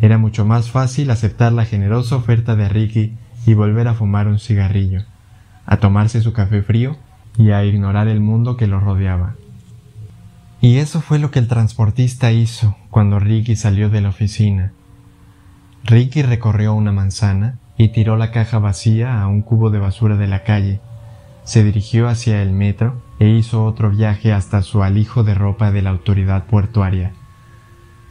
Era 0.00 0.18
mucho 0.18 0.44
más 0.44 0.70
fácil 0.70 1.10
aceptar 1.10 1.52
la 1.52 1.66
generosa 1.66 2.16
oferta 2.16 2.56
de 2.56 2.68
Ricky 2.68 3.12
y 3.46 3.54
volver 3.54 3.86
a 3.86 3.94
fumar 3.94 4.26
un 4.26 4.38
cigarrillo, 4.38 5.02
a 5.66 5.76
tomarse 5.76 6.20
su 6.20 6.32
café 6.32 6.62
frío 6.62 6.96
y 7.38 7.50
a 7.50 7.64
ignorar 7.64 8.08
el 8.08 8.20
mundo 8.20 8.56
que 8.56 8.66
lo 8.66 8.80
rodeaba. 8.80 9.34
Y 10.60 10.76
eso 10.76 11.00
fue 11.00 11.18
lo 11.18 11.30
que 11.30 11.38
el 11.38 11.48
transportista 11.48 12.32
hizo 12.32 12.76
cuando 12.90 13.18
Ricky 13.18 13.56
salió 13.56 13.88
de 13.88 14.02
la 14.02 14.10
oficina. 14.10 14.72
Ricky 15.84 16.22
recorrió 16.22 16.74
una 16.74 16.92
manzana 16.92 17.58
y 17.78 17.88
tiró 17.88 18.18
la 18.18 18.30
caja 18.30 18.58
vacía 18.58 19.22
a 19.22 19.26
un 19.26 19.40
cubo 19.40 19.70
de 19.70 19.78
basura 19.78 20.16
de 20.16 20.26
la 20.26 20.44
calle. 20.44 20.80
Se 21.44 21.64
dirigió 21.64 22.08
hacia 22.08 22.42
el 22.42 22.52
metro 22.52 23.00
e 23.18 23.28
hizo 23.28 23.64
otro 23.64 23.90
viaje 23.90 24.34
hasta 24.34 24.60
su 24.60 24.82
alijo 24.82 25.24
de 25.24 25.34
ropa 25.34 25.70
de 25.72 25.80
la 25.80 25.90
autoridad 25.90 26.44
portuaria. 26.44 27.12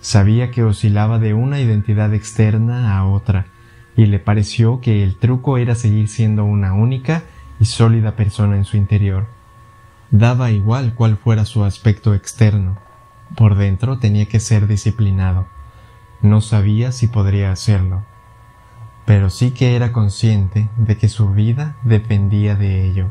Sabía 0.01 0.49
que 0.49 0.63
oscilaba 0.63 1.19
de 1.19 1.35
una 1.35 1.59
identidad 1.59 2.13
externa 2.15 2.97
a 2.97 3.05
otra, 3.05 3.45
y 3.95 4.07
le 4.07 4.17
pareció 4.17 4.81
que 4.81 5.03
el 5.03 5.17
truco 5.17 5.57
era 5.57 5.75
seguir 5.75 6.07
siendo 6.07 6.45
una 6.45 6.73
única 6.73 7.23
y 7.59 7.65
sólida 7.65 8.15
persona 8.15 8.55
en 8.55 8.65
su 8.65 8.77
interior. 8.77 9.27
Daba 10.11 10.51
igual 10.51 10.93
cuál 10.95 11.17
fuera 11.17 11.45
su 11.45 11.63
aspecto 11.63 12.13
externo. 12.13 12.77
Por 13.35 13.55
dentro 13.55 13.99
tenía 13.99 14.25
que 14.27 14.39
ser 14.39 14.67
disciplinado. 14.67 15.47
No 16.21 16.41
sabía 16.41 16.91
si 16.91 17.07
podría 17.07 17.51
hacerlo 17.51 18.03
pero 19.09 19.31
sí 19.31 19.49
que 19.49 19.75
era 19.75 19.91
consciente 19.91 20.69
de 20.77 20.95
que 20.95 21.09
su 21.09 21.31
vida 21.31 21.77
dependía 21.81 22.55
de 22.55 22.87
ello. 22.87 23.07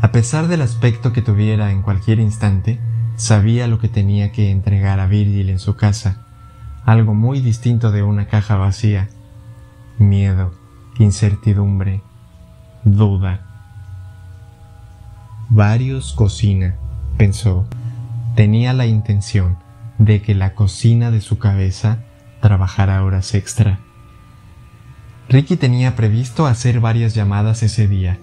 A 0.00 0.12
pesar 0.12 0.46
del 0.46 0.62
aspecto 0.62 1.12
que 1.12 1.20
tuviera 1.20 1.72
en 1.72 1.82
cualquier 1.82 2.20
instante, 2.20 2.78
sabía 3.16 3.66
lo 3.66 3.80
que 3.80 3.88
tenía 3.88 4.30
que 4.30 4.52
entregar 4.52 5.00
a 5.00 5.08
Virgil 5.08 5.50
en 5.50 5.58
su 5.58 5.74
casa, 5.74 6.28
algo 6.84 7.12
muy 7.12 7.40
distinto 7.40 7.90
de 7.90 8.04
una 8.04 8.28
caja 8.28 8.54
vacía. 8.54 9.08
Miedo, 9.98 10.54
incertidumbre, 11.00 12.00
duda. 12.84 13.53
Varios 15.48 16.12
cocina, 16.12 16.76
pensó. 17.16 17.66
Tenía 18.34 18.72
la 18.72 18.86
intención 18.86 19.58
de 19.98 20.22
que 20.22 20.34
la 20.34 20.54
cocina 20.54 21.10
de 21.10 21.20
su 21.20 21.38
cabeza 21.38 21.98
trabajara 22.40 23.04
horas 23.04 23.34
extra 23.34 23.78
Ricky 25.28 25.56
tenía 25.56 25.96
previsto 25.96 26.46
hacer 26.46 26.80
varias 26.80 27.14
llamadas 27.14 27.62
ese 27.62 27.88
día. 27.88 28.18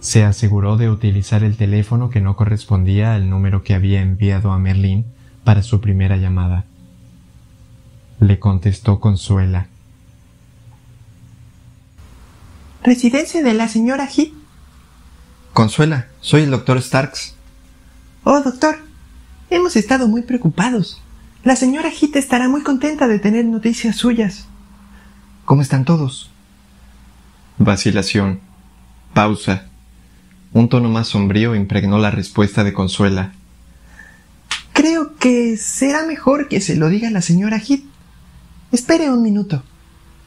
Se 0.00 0.24
aseguró 0.24 0.76
de 0.76 0.90
utilizar 0.90 1.44
el 1.44 1.56
teléfono 1.56 2.10
que 2.10 2.20
no 2.20 2.36
correspondía 2.36 3.14
al 3.14 3.30
número 3.30 3.62
que 3.62 3.74
había 3.74 4.02
enviado 4.02 4.52
a 4.52 4.58
Merlín 4.58 5.06
para 5.44 5.62
su 5.62 5.80
primera 5.80 6.16
llamada. 6.16 6.64
Le 8.20 8.38
contestó 8.38 9.00
Consuela. 9.00 9.68
Residencia 12.82 13.42
de 13.42 13.54
la 13.54 13.68
señora 13.68 14.06
Heath. 14.06 14.41
Consuela, 15.52 16.08
soy 16.22 16.42
el 16.42 16.50
doctor 16.50 16.80
Starks. 16.80 17.34
Oh, 18.24 18.40
doctor. 18.40 18.78
Hemos 19.50 19.76
estado 19.76 20.08
muy 20.08 20.22
preocupados. 20.22 21.02
La 21.44 21.56
señora 21.56 21.90
Heath 21.90 22.16
estará 22.16 22.48
muy 22.48 22.62
contenta 22.62 23.06
de 23.06 23.18
tener 23.18 23.44
noticias 23.44 23.96
suyas. 23.96 24.46
¿Cómo 25.44 25.60
están 25.60 25.84
todos? 25.84 26.30
Vacilación. 27.58 28.40
Pausa. 29.12 29.66
Un 30.54 30.70
tono 30.70 30.88
más 30.88 31.08
sombrío 31.08 31.54
impregnó 31.54 31.98
la 31.98 32.10
respuesta 32.10 32.64
de 32.64 32.72
Consuela. 32.72 33.34
Creo 34.72 35.16
que 35.16 35.58
será 35.58 36.06
mejor 36.06 36.48
que 36.48 36.62
se 36.62 36.76
lo 36.76 36.88
diga 36.88 37.10
la 37.10 37.20
señora 37.20 37.58
Heath. 37.58 37.84
Espere 38.70 39.10
un 39.10 39.22
minuto. 39.22 39.62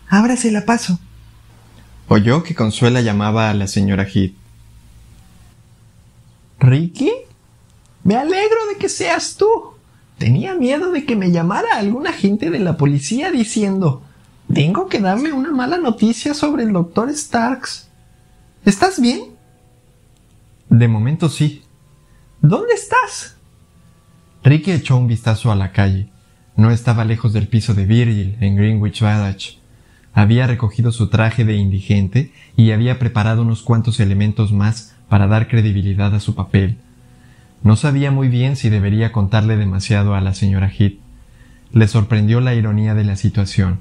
Ahora 0.08 0.38
se 0.38 0.52
la 0.52 0.66
paso. 0.66 1.00
Oyó 2.10 2.44
que 2.44 2.54
Consuela 2.54 3.02
llamaba 3.02 3.50
a 3.50 3.56
la 3.56 3.66
señora 3.66 4.04
Heath. 4.04 4.45
¿Ricky? 6.60 7.12
Me 8.04 8.16
alegro 8.16 8.68
de 8.72 8.78
que 8.78 8.90
seas 8.90 9.36
tú. 9.36 9.48
Tenía 10.18 10.56
miedo 10.56 10.92
de 10.92 11.06
que 11.06 11.16
me 11.16 11.32
llamara 11.32 11.78
algún 11.78 12.08
agente 12.08 12.50
de 12.50 12.60
la 12.60 12.78
policía 12.78 13.32
diciendo 13.32 14.04
tengo 14.54 14.88
que 14.88 15.00
darme 15.00 15.34
una 15.34 15.52
mala 15.52 15.78
noticia 15.78 16.34
sobre 16.34 16.64
el 16.64 16.74
doctor 16.74 17.12
Starks. 17.14 17.90
¿Estás 18.64 19.00
bien? 19.02 19.36
De 20.70 20.88
momento 20.88 21.30
sí. 21.30 21.64
¿Dónde 22.42 22.74
estás? 22.74 23.38
Ricky 24.44 24.72
echó 24.72 24.98
un 24.98 25.08
vistazo 25.08 25.52
a 25.52 25.56
la 25.56 25.72
calle. 25.72 26.10
No 26.56 26.72
estaba 26.72 27.06
lejos 27.06 27.34
del 27.34 27.48
piso 27.48 27.74
de 27.74 27.86
Virgil, 27.86 28.38
en 28.40 28.56
Greenwich 28.56 29.02
Village. 29.02 29.58
Había 30.14 30.48
recogido 30.48 30.92
su 30.92 31.10
traje 31.10 31.44
de 31.44 31.56
indigente 31.56 32.32
y 32.56 32.72
había 32.72 33.00
preparado 33.00 33.42
unos 33.42 33.64
cuantos 33.64 34.00
elementos 34.00 34.54
más 34.54 34.95
para 35.10 35.28
dar 35.28 35.48
credibilidad 35.48 36.14
a 36.16 36.20
su 36.20 36.36
papel. 36.36 36.78
No 37.64 37.76
sabía 37.76 38.12
muy 38.12 38.28
bien 38.28 38.56
si 38.56 38.70
debería 38.70 39.12
contarle 39.12 39.58
demasiado 39.58 40.14
a 40.16 40.22
la 40.22 40.34
señora 40.34 40.70
Heath. 40.70 41.00
Le 41.72 41.88
sorprendió 41.88 42.42
la 42.42 42.54
ironía 42.54 42.94
de 42.94 43.04
la 43.04 43.16
situación. 43.16 43.80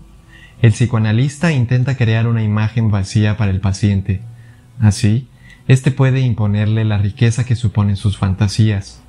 El 0.62 0.72
psicoanalista 0.72 1.52
intenta 1.52 1.96
crear 1.96 2.26
una 2.26 2.42
imagen 2.42 2.90
vacía 2.90 3.36
para 3.36 3.50
el 3.50 3.60
paciente. 3.60 4.22
Así, 4.80 5.28
éste 5.68 5.90
puede 5.90 6.20
imponerle 6.20 6.84
la 6.84 6.98
riqueza 6.98 7.44
que 7.44 7.56
suponen 7.56 7.96
sus 7.96 8.16
fantasías. 8.16 9.02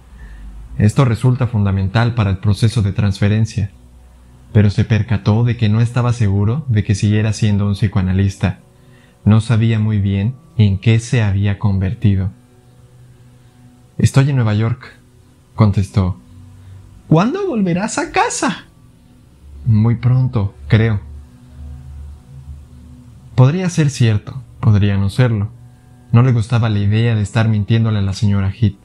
Esto 0.77 1.05
resulta 1.05 1.47
fundamental 1.47 2.15
para 2.15 2.31
el 2.31 2.37
proceso 2.39 2.81
de 2.81 2.91
transferencia. 2.91 3.71
pero 4.55 4.69
se 4.69 4.85
percató 4.85 5.43
de 5.43 5.57
que 5.57 5.67
no 5.67 5.81
estaba 5.81 6.13
seguro 6.13 6.65
de 6.69 6.85
que 6.85 6.95
siguiera 6.95 7.33
siendo 7.33 7.67
un 7.67 7.73
psicoanalista. 7.73 8.59
No 9.25 9.41
sabía 9.41 9.79
muy 9.79 9.99
bien 9.99 10.35
en 10.57 10.77
qué 10.77 10.99
se 10.99 11.21
había 11.21 11.59
convertido. 11.59 12.31
Estoy 13.97 14.29
en 14.29 14.35
Nueva 14.35 14.53
York, 14.53 14.93
contestó. 15.55 16.17
¿Cuándo 17.07 17.47
volverás 17.47 17.97
a 17.97 18.11
casa? 18.11 18.65
Muy 19.65 19.95
pronto, 19.95 20.53
creo. 20.67 20.99
Podría 23.35 23.69
ser 23.69 23.89
cierto, 23.89 24.41
podría 24.59 24.97
no 24.97 25.09
serlo. 25.09 25.49
No 26.11 26.23
le 26.23 26.31
gustaba 26.31 26.69
la 26.69 26.79
idea 26.79 27.15
de 27.15 27.21
estar 27.21 27.49
mintiéndole 27.49 27.99
a 27.99 28.01
la 28.01 28.13
señora 28.13 28.51
Heath. 28.51 28.77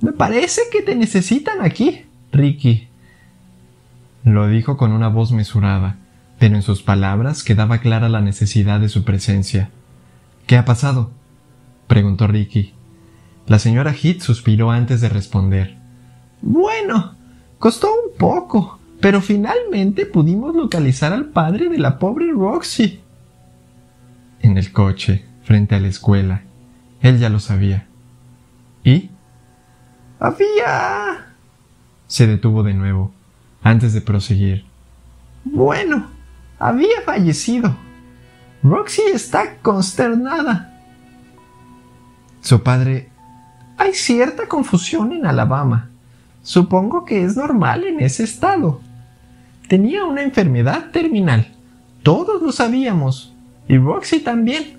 Me 0.00 0.12
parece 0.12 0.62
que 0.70 0.82
te 0.82 0.94
necesitan 0.94 1.60
aquí, 1.62 2.02
Ricky. 2.32 2.88
Lo 4.24 4.46
dijo 4.48 4.76
con 4.76 4.92
una 4.92 5.08
voz 5.08 5.32
mesurada, 5.32 5.96
pero 6.38 6.56
en 6.56 6.62
sus 6.62 6.82
palabras 6.82 7.42
quedaba 7.42 7.78
clara 7.78 8.08
la 8.08 8.20
necesidad 8.20 8.80
de 8.80 8.88
su 8.88 9.04
presencia. 9.04 9.70
¿Qué 10.48 10.56
ha 10.56 10.64
pasado? 10.64 11.10
preguntó 11.88 12.26
Ricky. 12.26 12.72
La 13.46 13.58
señora 13.58 13.92
Heath 13.92 14.22
suspiró 14.22 14.70
antes 14.70 15.02
de 15.02 15.10
responder. 15.10 15.76
Bueno, 16.40 17.16
costó 17.58 17.88
un 17.88 18.16
poco, 18.18 18.80
pero 18.98 19.20
finalmente 19.20 20.06
pudimos 20.06 20.56
localizar 20.56 21.12
al 21.12 21.26
padre 21.26 21.68
de 21.68 21.76
la 21.76 21.98
pobre 21.98 22.32
Roxy. 22.32 23.02
En 24.40 24.56
el 24.56 24.72
coche, 24.72 25.26
frente 25.42 25.74
a 25.74 25.80
la 25.80 25.88
escuela. 25.88 26.44
Él 27.02 27.18
ya 27.18 27.28
lo 27.28 27.40
sabía. 27.40 27.86
¿Y? 28.82 29.10
Había... 30.18 31.26
Se 32.06 32.26
detuvo 32.26 32.62
de 32.62 32.72
nuevo, 32.72 33.12
antes 33.62 33.92
de 33.92 34.00
proseguir. 34.00 34.64
Bueno, 35.44 36.06
había 36.58 37.02
fallecido. 37.04 37.76
Roxy 38.68 39.02
está 39.14 39.56
consternada. 39.62 40.74
Su 42.40 42.62
padre... 42.62 43.10
Hay 43.78 43.94
cierta 43.94 44.48
confusión 44.48 45.12
en 45.12 45.24
Alabama. 45.24 45.88
Supongo 46.42 47.04
que 47.04 47.22
es 47.24 47.36
normal 47.36 47.84
en 47.84 48.00
ese 48.00 48.24
estado. 48.24 48.80
Tenía 49.68 50.04
una 50.04 50.22
enfermedad 50.22 50.90
terminal. 50.90 51.46
Todos 52.02 52.42
lo 52.42 52.50
sabíamos. 52.50 53.32
Y 53.68 53.78
Roxy 53.78 54.18
también. 54.18 54.78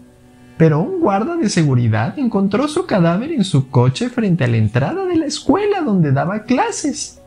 Pero 0.57 0.81
un 0.81 0.99
guarda 0.99 1.37
de 1.37 1.47
seguridad 1.49 2.19
encontró 2.19 2.67
su 2.67 2.85
cadáver 2.85 3.31
en 3.31 3.45
su 3.45 3.69
coche 3.69 4.09
frente 4.09 4.43
a 4.43 4.47
la 4.47 4.57
entrada 4.57 5.05
de 5.05 5.15
la 5.15 5.25
escuela 5.25 5.81
donde 5.81 6.11
daba 6.11 6.43
clases. 6.43 7.21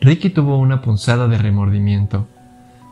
Ricky 0.00 0.30
tuvo 0.30 0.58
una 0.58 0.80
punzada 0.80 1.26
de 1.26 1.36
remordimiento, 1.36 2.28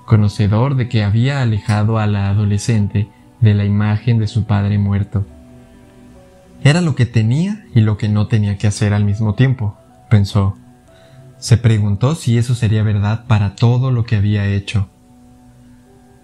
conocedor 0.09 0.75
de 0.75 0.89
que 0.89 1.05
había 1.05 1.43
alejado 1.43 1.99
a 1.99 2.07
la 2.07 2.31
adolescente 2.31 3.09
de 3.41 3.53
la 3.53 3.67
imagen 3.67 4.19
de 4.19 4.27
su 4.27 4.45
padre 4.45 4.79
muerto. 4.79 5.27
Era 6.65 6.81
lo 6.81 6.97
que 6.97 7.05
tenía 7.05 7.67
y 7.75 7.83
lo 7.83 7.99
que 7.99 8.09
no 8.09 8.27
tenía 8.27 8.57
que 8.57 8.67
hacer 8.67 8.95
al 8.95 9.05
mismo 9.05 9.35
tiempo 9.35 9.77
pensó. 10.09 10.57
Se 11.37 11.59
preguntó 11.59 12.15
si 12.15 12.39
eso 12.39 12.55
sería 12.55 12.83
verdad 12.83 13.27
para 13.27 13.55
todo 13.55 13.93
lo 13.93 14.05
que 14.05 14.17
había 14.17 14.47
hecho. 14.47 14.89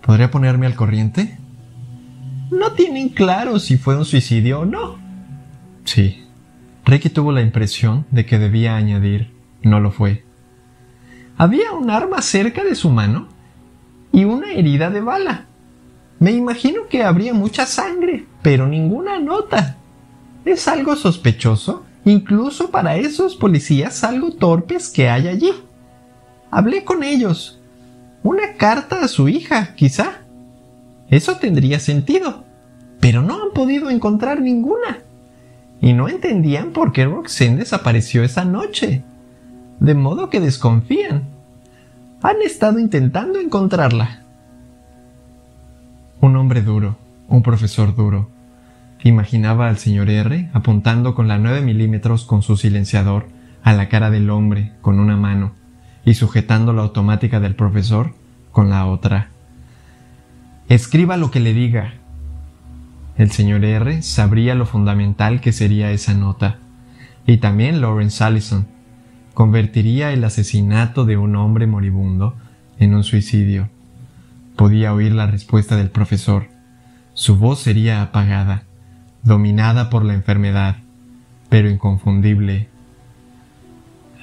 ¿Podría 0.03 0.31
ponerme 0.31 0.65
al 0.65 0.75
corriente? 0.75 1.39
No 2.51 2.73
tienen 2.73 3.11
claro 3.11 3.59
si 3.59 3.77
fue 3.77 3.99
un 3.99 4.07
suicidio 4.07 4.61
o 4.61 4.65
no. 4.65 4.97
Sí. 5.85 6.25
Ricky 6.87 7.11
tuvo 7.11 7.33
la 7.33 7.43
impresión 7.43 8.07
de 8.11 8.25
que 8.25 8.39
debía 8.39 8.77
añadir, 8.77 9.31
no 9.63 9.79
lo 9.79 9.91
fue. 9.91 10.25
Había 11.37 11.73
un 11.73 11.91
arma 11.91 12.23
cerca 12.23 12.65
de 12.65 12.75
su 12.75 12.89
mano 12.89 13.34
y 14.15 14.25
una 14.25 14.53
herida 14.53 14.89
de 14.89 15.03
bala. 15.03 15.45
Me 16.21 16.33
imagino 16.33 16.89
que 16.89 17.03
habría 17.03 17.35
mucha 17.35 17.67
sangre, 17.67 18.25
pero 18.41 18.67
ninguna 18.67 19.19
nota. 19.19 19.77
¿Es 20.47 20.69
algo 20.69 20.97
sospechoso? 20.97 21.85
incluso 22.05 22.71
para 22.71 22.97
esos 22.97 23.35
policías 23.37 24.05
algo 24.05 24.33
torpes 24.33 24.91
que 24.91 25.09
hay 25.09 25.29
allí. 25.29 25.53
Hablé 26.51 26.85
con 26.85 27.03
ellos. 27.03 27.61
Una 28.23 28.55
carta 28.55 29.03
a 29.03 29.09
su 29.09 29.29
hija, 29.29 29.75
quizá. 29.75 30.21
Eso 31.09 31.37
tendría 31.37 31.81
sentido. 31.81 32.45
Pero 33.01 33.23
no 33.23 33.43
han 33.43 33.51
podido 33.53 33.91
encontrar 33.91 34.41
ninguna. 34.41 34.99
Y 35.81 35.93
no 35.93 36.09
entendían 36.09 36.73
por 36.73 36.93
qué 36.93 37.05
Roxanne 37.05 37.59
desapareció 37.59 38.23
esa 38.23 38.45
noche. 38.45 39.03
De 39.81 39.95
modo 39.95 40.31
que 40.31 40.41
desconfían. 40.41 41.34
Han 42.25 42.43
estado 42.45 42.81
intentando 42.81 43.39
encontrarla. 43.39 44.25
Un 46.21 46.37
hombre 46.37 46.63
duro, 46.63 46.97
un 47.29 47.43
profesor 47.43 47.95
duro, 47.95 48.35
Imaginaba 49.05 49.69
al 49.69 49.77
señor 49.77 50.09
R 50.09 50.49
apuntando 50.55 51.15
con 51.15 51.29
la 51.29 51.39
9 51.39 51.61
milímetros 51.61 52.25
con 52.25 52.41
su 52.41 52.57
silenciador 52.57 53.27
a 53.63 53.75
la 53.75 53.91
cara 53.91 54.11
del 54.11 54.31
hombre 54.31 54.73
con 54.81 54.99
una 54.99 55.19
mano 55.19 55.53
y 56.07 56.15
sujetando 56.15 56.73
la 56.73 56.81
automática 56.81 57.39
del 57.39 57.55
profesor 57.55 58.15
con 58.51 58.71
la 58.71 58.87
otra. 58.87 59.29
Escriba 60.71 61.19
lo 61.19 61.31
que 61.31 61.41
le 61.41 61.53
diga. 61.53 61.93
El 63.19 63.31
señor 63.31 63.63
R 63.63 64.01
sabría 64.01 64.55
lo 64.55 64.65
fundamental 64.65 65.43
que 65.43 65.53
sería 65.53 65.91
esa 65.91 66.15
nota. 66.15 66.57
Y 67.27 67.37
también 67.37 67.83
Lawrence 67.83 68.25
Allison. 68.25 68.74
Convertiría 69.35 70.13
el 70.13 70.25
asesinato 70.25 71.05
de 71.05 71.17
un 71.17 71.37
hombre 71.37 71.67
moribundo 71.67 72.37
en 72.79 72.95
un 72.95 73.05
suicidio. 73.05 73.69
Podía 74.57 74.95
oír 74.95 75.13
la 75.13 75.27
respuesta 75.27 75.77
del 75.77 75.91
profesor. 75.91 76.49
Su 77.13 77.37
voz 77.37 77.61
sería 77.61 78.03
apagada 78.03 78.65
dominada 79.25 79.91
por 79.91 80.05
la 80.05 80.15
enfermedad, 80.15 80.77
pero 81.49 81.69
inconfundible. 81.69 82.69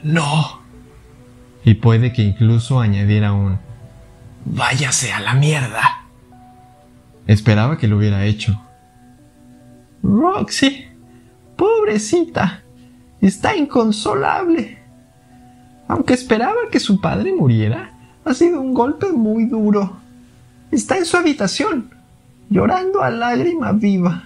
No. 0.03 0.61
Y 1.65 1.75
puede 1.75 2.13
que 2.13 2.23
incluso 2.23 2.79
añadiera 2.79 3.33
un 3.33 3.59
Váyase 4.45 5.13
a 5.13 5.19
la 5.19 5.33
mierda. 5.35 6.05
Esperaba 7.27 7.77
que 7.77 7.87
lo 7.87 7.97
hubiera 7.97 8.25
hecho. 8.25 8.59
Roxy, 10.01 10.87
pobrecita, 11.55 12.63
está 13.21 13.55
inconsolable. 13.55 14.80
Aunque 15.91 16.13
esperaba 16.13 16.69
que 16.71 16.79
su 16.79 17.01
padre 17.01 17.35
muriera, 17.35 17.91
ha 18.23 18.33
sido 18.33 18.61
un 18.61 18.73
golpe 18.73 19.11
muy 19.11 19.43
duro. 19.43 19.97
Está 20.71 20.97
en 20.97 21.05
su 21.05 21.17
habitación, 21.17 21.89
llorando 22.49 23.03
a 23.03 23.09
lágrima 23.09 23.73
viva. 23.73 24.23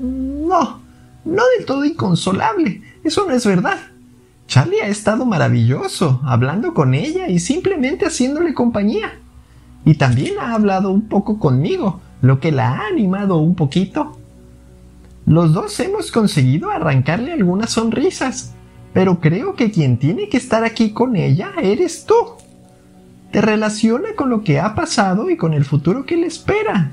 No, 0.00 0.80
no 1.24 1.42
del 1.56 1.64
todo 1.64 1.84
inconsolable. 1.84 2.82
Eso 3.04 3.24
no 3.28 3.32
es 3.32 3.46
verdad. 3.46 3.78
Charlie 4.48 4.80
ha 4.82 4.88
estado 4.88 5.24
maravilloso, 5.24 6.20
hablando 6.24 6.74
con 6.74 6.94
ella 6.94 7.28
y 7.28 7.38
simplemente 7.38 8.04
haciéndole 8.04 8.54
compañía. 8.54 9.12
Y 9.84 9.94
también 9.94 10.34
ha 10.40 10.54
hablado 10.54 10.90
un 10.90 11.02
poco 11.02 11.38
conmigo, 11.38 12.00
lo 12.22 12.40
que 12.40 12.50
la 12.50 12.70
ha 12.72 12.88
animado 12.88 13.36
un 13.36 13.54
poquito. 13.54 14.18
Los 15.26 15.52
dos 15.52 15.78
hemos 15.78 16.10
conseguido 16.10 16.72
arrancarle 16.72 17.32
algunas 17.32 17.70
sonrisas, 17.70 18.53
pero 18.94 19.20
creo 19.20 19.56
que 19.56 19.72
quien 19.72 19.98
tiene 19.98 20.28
que 20.28 20.36
estar 20.38 20.64
aquí 20.64 20.92
con 20.92 21.16
ella 21.16 21.52
eres 21.60 22.06
tú. 22.06 22.14
Te 23.32 23.40
relaciona 23.40 24.14
con 24.14 24.30
lo 24.30 24.44
que 24.44 24.60
ha 24.60 24.76
pasado 24.76 25.28
y 25.28 25.36
con 25.36 25.52
el 25.52 25.64
futuro 25.64 26.06
que 26.06 26.16
le 26.16 26.28
espera. 26.28 26.92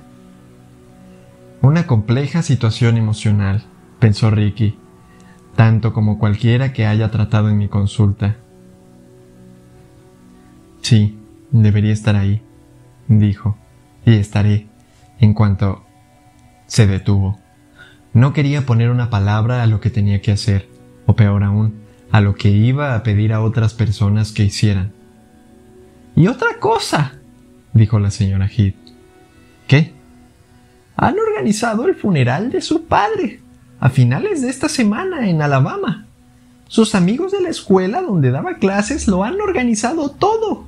Una 1.61 1.85
compleja 1.85 2.41
situación 2.41 2.97
emocional, 2.97 3.63
pensó 3.99 4.31
Ricky, 4.31 4.79
tanto 5.55 5.93
como 5.93 6.17
cualquiera 6.17 6.73
que 6.73 6.87
haya 6.87 7.11
tratado 7.11 7.49
en 7.49 7.59
mi 7.59 7.67
consulta. 7.67 8.35
Sí, 10.81 11.19
debería 11.51 11.93
estar 11.93 12.15
ahí, 12.15 12.41
dijo, 13.07 13.57
y 14.07 14.15
estaré, 14.15 14.65
en 15.19 15.35
cuanto 15.35 15.85
se 16.65 16.87
detuvo. 16.87 17.37
No 18.13 18.33
quería 18.33 18.65
poner 18.65 18.89
una 18.89 19.11
palabra 19.11 19.61
a 19.61 19.67
lo 19.67 19.79
que 19.79 19.91
tenía 19.91 20.19
que 20.19 20.31
hacer, 20.31 20.67
o 21.05 21.15
peor 21.15 21.43
aún, 21.43 21.80
a 22.11 22.21
lo 22.21 22.35
que 22.35 22.49
iba 22.49 22.95
a 22.95 23.03
pedir 23.03 23.33
a 23.33 23.41
otras 23.41 23.73
personas 23.73 24.31
que 24.31 24.43
hicieran. 24.43 24.91
Y 26.15 26.27
otra 26.27 26.59
cosa, 26.59 27.13
dijo 27.73 27.99
la 27.99 28.11
señora 28.11 28.47
Heath. 28.47 28.75
¿Qué? 29.67 30.01
han 31.01 31.17
organizado 31.17 31.87
el 31.87 31.95
funeral 31.95 32.51
de 32.51 32.61
su 32.61 32.83
padre 32.83 33.39
a 33.79 33.89
finales 33.89 34.43
de 34.43 34.49
esta 34.49 34.69
semana 34.69 35.27
en 35.27 35.41
Alabama. 35.41 36.05
Sus 36.67 36.93
amigos 36.93 37.31
de 37.31 37.41
la 37.41 37.49
escuela 37.49 38.03
donde 38.03 38.29
daba 38.29 38.57
clases 38.57 39.07
lo 39.07 39.23
han 39.23 39.41
organizado 39.41 40.11
todo. 40.11 40.65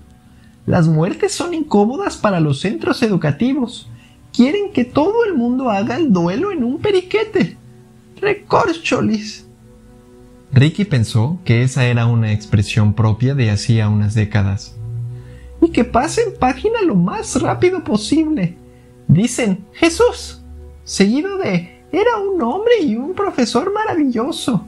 Las 0.65 0.87
muertes 0.87 1.33
son 1.33 1.53
incómodas 1.53 2.17
para 2.17 2.39
los 2.39 2.61
centros 2.61 3.03
educativos. 3.03 3.87
Quieren 4.33 4.71
que 4.73 4.85
todo 4.85 5.23
el 5.25 5.35
mundo 5.35 5.69
haga 5.69 5.97
el 5.97 6.11
duelo 6.11 6.51
en 6.51 6.63
un 6.63 6.79
periquete. 6.79 7.55
Recorcholis. 8.19 9.42
Ricky 10.53 10.85
pensó 10.85 11.39
que 11.45 11.63
esa 11.63 11.85
era 11.85 12.05
una 12.05 12.31
expresión 12.31 12.93
propia 12.93 13.33
de 13.33 13.49
hacía 13.49 13.89
unas 13.89 14.13
décadas. 14.13 14.75
y 15.61 15.69
que 15.69 15.85
pasen 15.85 16.35
página 16.39 16.81
lo 16.81 16.93
más 16.93 17.41
rápido 17.41 17.83
posible. 17.83 18.57
Dicen 19.07 19.65
Jesús, 19.71 20.41
seguido 20.83 21.37
de 21.37 21.81
era 21.91 22.17
un 22.17 22.41
hombre 22.41 22.73
y 22.81 22.97
un 22.97 23.13
profesor 23.13 23.71
maravilloso. 23.73 24.67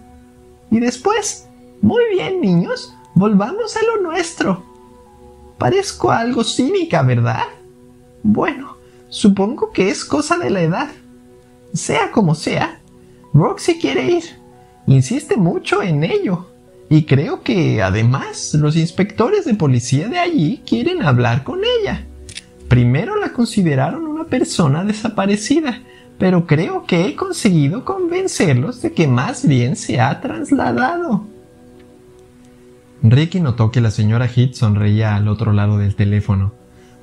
Y 0.72 0.80
después, 0.80 1.50
muy 1.82 2.02
bien 2.12 2.40
niños, 2.40 2.96
volvamos 3.14 3.76
a 3.76 3.84
lo 3.84 4.02
nuestro. 4.02 4.64
Parezco 5.58 6.12
algo 6.12 6.44
cínica, 6.44 7.04
¿verdad? 7.04 7.44
Bueno, 8.24 8.78
supongo 9.10 9.72
que 9.72 9.90
es 9.90 10.06
cosa 10.06 10.38
de 10.38 10.50
la 10.50 10.62
edad. 10.62 10.90
Sea 11.74 12.12
como 12.12 12.36
sea, 12.36 12.80
Roxy 13.34 13.80
quiere 13.80 14.12
ir. 14.12 14.45
Insiste 14.88 15.38
mucho 15.38 15.82
en 15.82 16.04
ello. 16.04 16.48
Y 16.90 17.04
creo 17.04 17.42
que 17.42 17.82
además 17.82 18.54
los 18.54 18.76
inspectores 18.76 19.46
de 19.46 19.56
policía 19.56 20.08
de 20.08 20.20
allí 20.20 20.62
quieren 20.66 21.02
hablar 21.02 21.44
con 21.44 21.62
ella. 21.82 22.06
Primero 22.68 23.20
la 23.20 23.34
consideraron 23.34 24.06
una 24.06 24.26
persona 24.26 24.84
desaparecida, 24.84 25.82
pero 26.20 26.46
creo 26.46 26.86
que 26.86 27.06
he 27.06 27.16
conseguido 27.16 27.86
convencerlos 27.86 28.82
de 28.82 28.94
que 28.94 29.08
más 29.08 29.48
bien 29.48 29.76
se 29.76 30.00
ha 30.00 30.22
trasladado. 30.22 31.26
Ricky 33.02 33.40
notó 33.40 33.72
que 33.72 33.82
la 33.82 33.92
señora 33.92 34.28
Heath 34.28 34.54
sonreía 34.54 35.16
al 35.16 35.28
otro 35.28 35.54
lado 35.54 35.78
del 35.78 35.96
teléfono. 35.96 36.54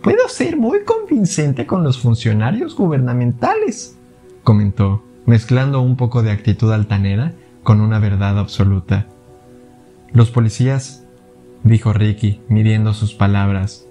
Puedo 0.02 0.28
ser 0.28 0.56
muy 0.56 0.84
convincente 0.84 1.66
con 1.66 1.84
los 1.84 1.98
funcionarios 1.98 2.74
gubernamentales, 2.74 3.96
comentó, 4.42 5.04
mezclando 5.26 5.80
un 5.80 5.96
poco 5.96 6.22
de 6.22 6.32
actitud 6.32 6.72
altanera 6.72 7.34
con 7.62 7.80
una 7.80 7.98
verdad 7.98 8.38
absoluta. 8.38 9.06
Los 10.12 10.30
policías, 10.30 11.04
dijo 11.62 11.92
Ricky, 11.92 12.40
midiendo 12.48 12.92
sus 12.92 13.14
palabras. 13.14 13.86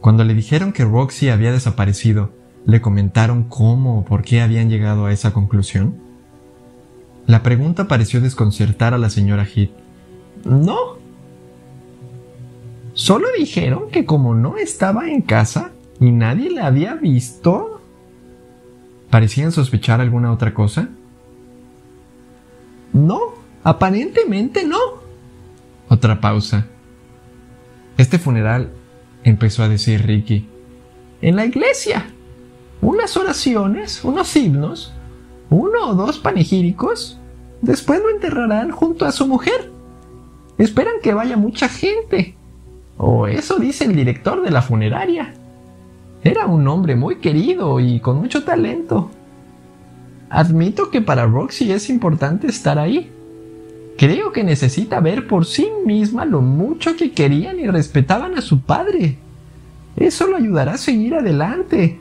Cuando 0.00 0.24
le 0.24 0.34
dijeron 0.34 0.72
que 0.72 0.84
Roxy 0.84 1.28
había 1.28 1.52
desaparecido, 1.52 2.30
¿le 2.66 2.80
comentaron 2.80 3.44
cómo 3.44 3.98
o 3.98 4.04
por 4.04 4.22
qué 4.22 4.40
habían 4.40 4.70
llegado 4.70 5.06
a 5.06 5.12
esa 5.12 5.32
conclusión? 5.32 5.96
La 7.26 7.42
pregunta 7.42 7.88
pareció 7.88 8.20
desconcertar 8.20 8.94
a 8.94 8.98
la 8.98 9.10
señora 9.10 9.44
Heath. 9.44 9.70
No. 10.44 10.98
Solo 12.92 13.28
dijeron 13.38 13.90
que 13.90 14.04
como 14.04 14.34
no 14.34 14.56
estaba 14.56 15.08
en 15.08 15.22
casa 15.22 15.72
y 16.00 16.10
nadie 16.10 16.50
la 16.50 16.66
había 16.66 16.94
visto. 16.94 17.80
¿Parecían 19.10 19.52
sospechar 19.52 20.00
alguna 20.00 20.32
otra 20.32 20.54
cosa? 20.54 20.88
No, 22.92 23.20
aparentemente 23.62 24.64
no. 24.64 24.78
Otra 25.88 26.20
pausa. 26.20 26.66
Este 27.96 28.18
funeral, 28.18 28.70
empezó 29.24 29.62
a 29.62 29.68
decir 29.68 30.06
Ricky. 30.06 30.48
En 31.20 31.36
la 31.36 31.44
iglesia. 31.44 32.06
Unas 32.80 33.16
oraciones, 33.16 34.04
unos 34.04 34.34
himnos, 34.34 34.94
uno 35.50 35.90
o 35.90 35.94
dos 35.94 36.18
panegíricos. 36.18 37.18
Después 37.60 38.00
lo 38.00 38.08
enterrarán 38.08 38.70
junto 38.70 39.04
a 39.04 39.12
su 39.12 39.26
mujer. 39.26 39.70
Esperan 40.56 40.94
que 41.02 41.12
vaya 41.12 41.36
mucha 41.36 41.68
gente. 41.68 42.36
O 42.96 43.26
eso 43.26 43.58
dice 43.58 43.84
el 43.84 43.94
director 43.94 44.42
de 44.42 44.50
la 44.50 44.62
funeraria. 44.62 45.34
Era 46.22 46.46
un 46.46 46.66
hombre 46.68 46.96
muy 46.96 47.16
querido 47.16 47.80
y 47.80 48.00
con 48.00 48.16
mucho 48.16 48.44
talento. 48.44 49.10
Admito 50.30 50.90
que 50.90 51.02
para 51.02 51.26
Roxy 51.26 51.72
es 51.72 51.90
importante 51.90 52.46
estar 52.46 52.78
ahí. 52.78 53.10
Creo 53.98 54.32
que 54.32 54.44
necesita 54.44 55.00
ver 55.00 55.26
por 55.26 55.44
sí 55.44 55.68
misma 55.84 56.24
lo 56.24 56.40
mucho 56.40 56.96
que 56.96 57.12
querían 57.12 57.58
y 57.58 57.66
respetaban 57.66 58.38
a 58.38 58.40
su 58.40 58.60
padre. 58.60 59.18
Eso 59.96 60.28
lo 60.28 60.36
ayudará 60.36 60.74
a 60.74 60.78
seguir 60.78 61.14
adelante. 61.16 62.00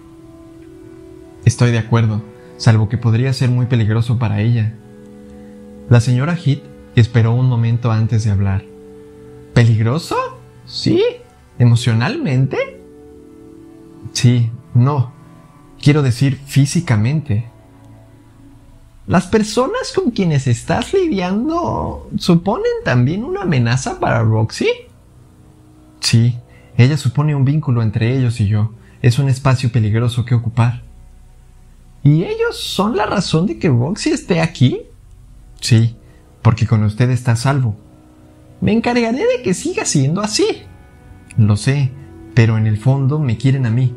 Estoy 1.44 1.72
de 1.72 1.80
acuerdo, 1.80 2.22
salvo 2.58 2.88
que 2.88 2.98
podría 2.98 3.34
ser 3.34 3.50
muy 3.50 3.66
peligroso 3.66 4.20
para 4.20 4.42
ella. 4.42 4.76
La 5.90 6.00
señora 6.00 6.38
Heath 6.38 6.62
esperó 6.96 7.34
un 7.34 7.50
momento 7.50 7.92
antes 7.92 8.24
de 8.24 8.32
hablar. 8.32 8.64
¿Peligroso? 9.56 10.16
Sí. 10.66 11.04
¿Emocionalmente? 11.58 12.80
Sí, 14.14 14.52
no. 14.74 15.12
Quiero 15.82 16.04
decir 16.04 16.38
físicamente. 16.46 17.49
¿Las 19.10 19.26
personas 19.26 19.92
con 19.96 20.12
quienes 20.12 20.46
estás 20.46 20.94
lidiando 20.94 22.08
suponen 22.20 22.72
también 22.86 23.24
una 23.24 23.42
amenaza 23.42 24.00
para 24.00 24.22
Roxy? 24.22 24.70
Sí, 26.00 26.38
ella 26.78 26.96
supone 26.96 27.34
un 27.34 27.44
vínculo 27.44 27.82
entre 27.82 28.16
ellos 28.16 28.40
y 28.40 28.48
yo. 28.48 28.72
Es 29.02 29.18
un 29.18 29.28
espacio 29.28 29.72
peligroso 29.72 30.26
que 30.26 30.36
ocupar. 30.36 30.84
¿Y 32.04 32.24
ellos 32.24 32.56
son 32.56 32.96
la 32.96 33.08
razón 33.08 33.48
de 33.48 33.58
que 33.58 33.70
Roxy 33.70 34.12
esté 34.12 34.42
aquí? 34.42 34.82
Sí, 35.60 35.96
porque 36.44 36.68
con 36.68 36.84
usted 36.84 37.10
está 37.10 37.32
a 37.32 37.36
salvo. 37.36 37.76
Me 38.62 38.74
encargaré 38.74 39.26
de 39.26 39.42
que 39.44 39.56
siga 39.56 39.86
siendo 39.86 40.22
así. 40.22 40.46
Lo 41.36 41.58
sé, 41.58 41.90
pero 42.36 42.60
en 42.60 42.68
el 42.68 42.78
fondo 42.78 43.18
me 43.18 43.38
quieren 43.38 43.66
a 43.66 43.72
mí. 43.72 43.92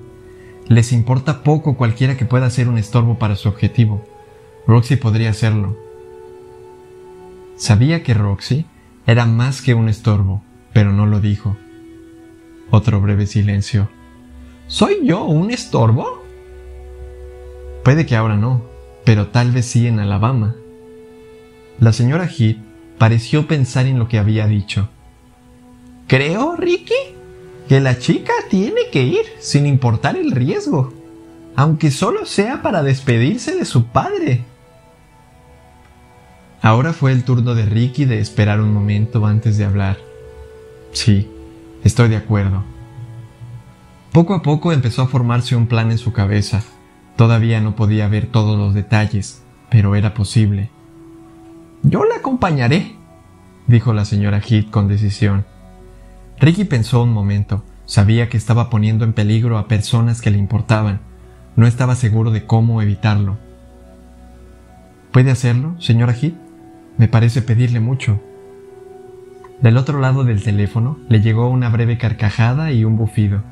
Les 0.69 0.91
importa 0.91 1.43
poco 1.43 1.77
cualquiera 1.77 2.17
que 2.17 2.25
pueda 2.25 2.49
ser 2.49 2.71
un 2.71 2.79
estorbo 2.79 3.19
para 3.19 3.37
su 3.37 3.51
objetivo. 3.51 4.07
Roxy 4.67 4.97
podría 4.97 5.31
hacerlo. 5.31 5.77
Sabía 7.57 8.03
que 8.03 8.15
Roxy 8.15 8.67
era 9.07 9.27
más 9.27 9.63
que 9.63 9.75
un 9.75 9.89
estorbo, 9.89 10.43
pero 10.73 10.93
no 10.93 11.07
lo 11.07 11.21
dijo. 11.21 11.57
Otro 12.71 13.01
breve 13.01 13.27
silencio. 13.27 13.89
¿Soy 14.67 15.01
yo 15.05 15.25
un 15.25 15.51
estorbo? 15.51 16.23
Puede 17.85 18.07
que 18.07 18.17
ahora 18.17 18.37
no, 18.37 18.63
pero 19.05 19.29
tal 19.29 19.51
vez 19.51 19.67
sí 19.67 19.87
en 19.87 19.99
Alabama. 19.99 20.55
La 21.81 21.93
señora 21.93 22.29
Heath 22.29 22.59
pareció 22.99 23.49
pensar 23.49 23.87
en 23.87 23.99
lo 23.99 24.09
que 24.09 24.19
había 24.19 24.47
dicho. 24.47 24.89
Creo, 26.07 26.57
Ricky, 26.57 26.95
que 27.69 27.81
la 27.81 27.99
chica 27.99 28.33
tiene 28.49 28.91
que 28.93 29.03
ir 29.03 29.25
sin 29.41 29.67
importar 29.67 30.17
el 30.17 30.31
riesgo, 30.31 30.93
aunque 31.57 31.91
solo 31.91 32.27
sea 32.27 32.63
para 32.63 32.83
despedirse 32.83 33.57
de 33.57 33.65
su 33.65 33.87
padre. 33.87 34.45
Ahora 36.63 36.93
fue 36.93 37.11
el 37.11 37.25
turno 37.25 37.57
de 37.57 37.67
Ricky 37.67 38.05
de 38.05 38.21
esperar 38.21 38.61
un 38.61 38.73
momento 38.73 39.27
antes 39.27 39.59
de 39.59 39.65
hablar. 39.65 39.99
Sí, 40.93 41.29
estoy 41.83 42.09
de 42.09 42.17
acuerdo. 42.17 42.63
Poco 44.13 44.33
a 44.33 44.43
poco 44.43 44.73
empezó 44.73 45.03
a 45.03 45.09
formarse 45.09 45.57
un 45.57 45.67
plan 45.67 45.91
en 45.91 45.99
su 45.99 46.13
cabeza. 46.13 46.63
Todavía 47.17 47.61
no 47.61 47.75
podía 47.75 48.07
ver 48.07 48.27
todos 48.27 48.57
los 48.57 48.75
detalles, 48.75 49.43
pero 49.71 49.97
era 49.97 50.15
posible. 50.15 50.71
Yo 51.83 52.05
la 52.05 52.17
acompañaré, 52.17 52.95
dijo 53.67 53.93
la 53.93 54.05
señora 54.05 54.41
Heath 54.41 54.71
con 54.71 54.87
decisión. 54.87 55.45
Ricky 56.39 56.65
pensó 56.65 57.03
un 57.03 57.13
momento. 57.13 57.65
Sabía 57.87 58.29
que 58.29 58.37
estaba 58.37 58.71
poniendo 58.71 59.05
en 59.05 59.15
peligro 59.15 59.59
a 59.59 59.67
personas 59.67 60.21
que 60.21 60.31
le 60.31 60.39
importaban. 60.39 61.01
No 61.57 61.67
estaba 61.67 61.97
seguro 61.97 62.31
de 62.31 62.47
cómo 62.47 62.83
evitarlo. 62.83 63.37
¿Puede 65.11 65.33
hacerlo, 65.33 65.75
señora 65.81 66.15
Heath? 66.15 66.42
Me 67.03 67.09
parece 67.09 67.43
pedirle 67.43 67.81
mucho. 67.81 68.21
Del 69.61 69.77
otro 69.77 69.99
lado 69.99 70.23
del 70.23 70.41
teléfono 70.41 71.01
le 71.09 71.21
llegó 71.21 71.49
una 71.49 71.69
breve 71.69 71.99
carcajada 71.99 72.71
y 72.71 72.85
un 72.85 72.97
bufido. 72.97 73.43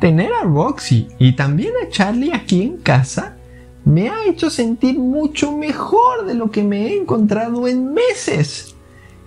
Tener 0.00 0.32
a 0.32 0.44
Roxy 0.44 1.08
y 1.18 1.32
también 1.34 1.74
a 1.84 1.90
Charlie 1.90 2.32
aquí 2.32 2.62
en 2.62 2.78
casa 2.78 3.36
me 3.84 4.08
ha 4.08 4.24
hecho 4.24 4.48
sentir 4.48 4.98
mucho 4.98 5.54
mejor 5.54 6.24
de 6.24 6.32
lo 6.32 6.50
que 6.50 6.62
me 6.62 6.86
he 6.86 6.96
encontrado 6.98 7.68
en 7.68 7.92
meses. 7.92 8.74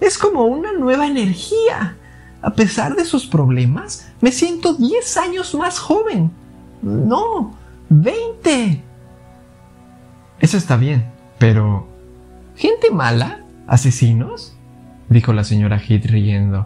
Es 0.02 0.18
como 0.18 0.46
una 0.46 0.72
nueva 0.72 1.06
energía. 1.06 1.98
A 2.42 2.54
pesar 2.56 2.96
de 2.96 3.06
sus 3.06 3.28
problemas, 3.28 4.12
me 4.22 4.32
siento 4.32 4.74
10 4.74 5.18
años 5.18 5.54
más 5.54 5.78
joven. 5.78 6.32
No, 6.82 7.56
20. 7.90 8.82
Eso 10.40 10.58
está 10.58 10.78
bien, 10.78 11.06
pero 11.38 11.87
¿Gente 12.58 12.90
mala? 12.90 13.44
¿Asesinos? 13.68 14.56
dijo 15.10 15.32
la 15.32 15.44
señora 15.44 15.80
Heath 15.80 16.06
riendo. 16.08 16.66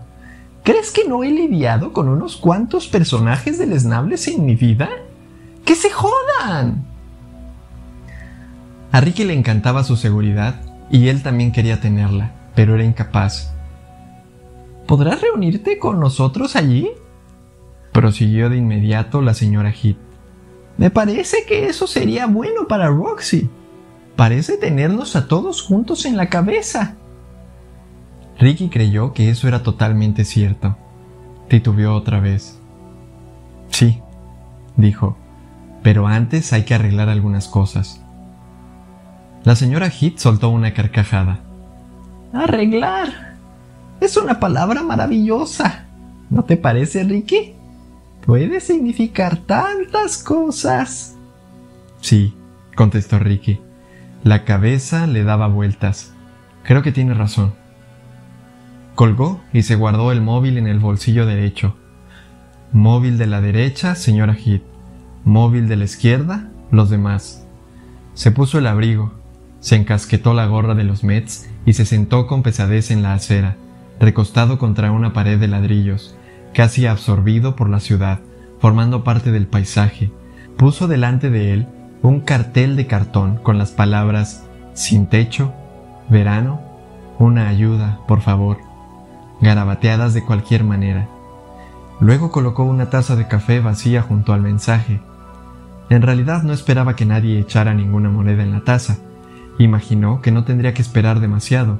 ¿Crees 0.64 0.92
que 0.92 1.06
no 1.06 1.24
he 1.24 1.30
lidiado 1.30 1.92
con 1.92 2.08
unos 2.08 2.38
cuantos 2.38 2.88
personajes 2.88 3.60
deleznables 3.60 4.28
en 4.30 4.46
mi 4.46 4.56
vida? 4.56 4.90
¡Que 5.66 5.76
se 5.76 5.90
jodan! 5.90 6.86
A 8.94 9.02
Ricky 9.02 9.26
le 9.26 9.34
encantaba 9.34 9.84
su 9.84 9.98
seguridad 9.98 10.62
y 10.90 11.10
él 11.10 11.24
también 11.24 11.52
quería 11.52 11.82
tenerla, 11.82 12.32
pero 12.56 12.76
era 12.76 12.86
incapaz. 12.86 13.54
¿Podrás 14.88 15.22
reunirte 15.22 15.78
con 15.78 16.00
nosotros 16.00 16.56
allí? 16.56 16.90
prosiguió 17.92 18.50
de 18.50 18.56
inmediato 18.56 19.22
la 19.22 19.34
señora 19.34 19.72
Heath. 19.72 19.98
Me 20.78 20.90
parece 20.90 21.44
que 21.46 21.68
eso 21.68 21.86
sería 21.86 22.28
bueno 22.28 22.66
para 22.68 22.88
Roxy. 22.88 23.50
Parece 24.16 24.58
tenernos 24.58 25.16
a 25.16 25.28
todos 25.28 25.62
juntos 25.62 26.06
en 26.06 26.18
la 26.18 26.30
cabeza. 26.30 26.96
Ricky 28.40 28.70
creyó 28.70 29.14
que 29.14 29.30
eso 29.30 29.48
era 29.48 29.64
totalmente 29.64 30.26
cierto. 30.26 30.76
Titubeó 31.48 31.96
otra 31.96 32.20
vez. 32.20 32.60
Sí, 33.70 34.02
dijo, 34.78 35.18
pero 35.84 36.08
antes 36.08 36.54
hay 36.54 36.64
que 36.64 36.74
arreglar 36.74 37.10
algunas 37.10 37.48
cosas. 37.48 38.02
La 39.44 39.56
señora 39.56 39.88
Heath 39.88 40.18
soltó 40.18 40.50
una 40.50 40.74
carcajada. 40.74 41.40
Arreglar. 42.34 43.38
Es 44.00 44.18
una 44.18 44.40
palabra 44.40 44.84
maravillosa. 44.84 45.86
¿No 46.30 46.44
te 46.44 46.58
parece, 46.58 47.04
Ricky? 47.04 47.54
Puede 48.26 48.60
significar 48.60 49.38
tantas 49.38 50.24
cosas. 50.24 51.16
Sí, 52.02 52.34
contestó 52.76 53.20
Ricky. 53.20 53.60
La 54.24 54.44
cabeza 54.44 55.08
le 55.08 55.24
daba 55.24 55.48
vueltas. 55.48 56.14
Creo 56.64 56.84
que 56.84 56.92
tiene 56.92 57.16
razón. 57.16 57.54
Colgó 58.94 59.42
y 59.52 59.64
se 59.64 59.76
guardó 59.76 60.12
el 60.12 60.22
móvil 60.22 60.60
en 60.60 60.68
el 60.68 60.78
bolsillo 60.78 61.26
derecho. 61.26 61.76
Móvil 62.72 63.18
de 63.18 63.26
la 63.26 63.42
derecha, 63.42 63.96
señora 63.96 64.36
Heath. 64.36 64.62
Móvil 65.24 65.68
de 65.68 65.76
la 65.76 65.86
izquierda, 65.86 66.52
los 66.70 66.92
demás. 66.92 67.48
Se 68.14 68.30
puso 68.30 68.60
el 68.60 68.68
abrigo, 68.68 69.12
se 69.60 69.76
encasquetó 69.76 70.36
la 70.36 70.46
gorra 70.46 70.76
de 70.76 70.84
los 70.84 71.04
Mets 71.04 71.50
y 71.66 71.74
se 71.74 71.88
sentó 71.88 72.28
con 72.28 72.44
pesadez 72.44 72.92
en 72.92 73.02
la 73.02 73.16
acera, 73.16 73.58
recostado 74.00 74.60
contra 74.60 74.92
una 74.92 75.14
pared 75.14 75.40
de 75.40 75.48
ladrillos, 75.48 76.16
casi 76.54 76.86
absorbido 76.86 77.56
por 77.56 77.70
la 77.70 77.80
ciudad, 77.80 78.20
formando 78.60 79.04
parte 79.04 79.32
del 79.32 79.48
paisaje. 79.48 80.12
Puso 80.58 80.88
delante 80.88 81.32
de 81.32 81.54
él 81.54 81.68
un 82.02 82.22
cartel 82.22 82.76
de 82.76 82.88
cartón 82.88 83.38
con 83.38 83.58
las 83.58 83.72
palabras 83.72 84.48
sin 84.74 85.06
techo, 85.08 85.54
verano, 86.10 86.62
una 87.20 87.48
ayuda, 87.48 88.00
por 88.08 88.22
favor, 88.22 88.58
garabateadas 89.42 90.14
de 90.14 90.24
cualquier 90.24 90.64
manera. 90.64 91.08
Luego 92.00 92.32
colocó 92.32 92.64
una 92.64 92.90
taza 92.90 93.16
de 93.16 93.28
café 93.28 93.60
vacía 93.60 94.02
junto 94.02 94.34
al 94.34 94.42
mensaje. 94.42 95.02
En 95.90 96.02
realidad 96.02 96.42
no 96.42 96.54
esperaba 96.54 96.96
que 96.96 97.06
nadie 97.06 97.40
echara 97.40 97.76
ninguna 97.76 98.10
moneda 98.10 98.42
en 98.42 98.52
la 98.52 98.62
taza. 98.62 98.98
Imaginó 99.60 100.22
que 100.22 100.32
no 100.32 100.44
tendría 100.44 100.74
que 100.74 100.82
esperar 100.82 101.20
demasiado. 101.20 101.80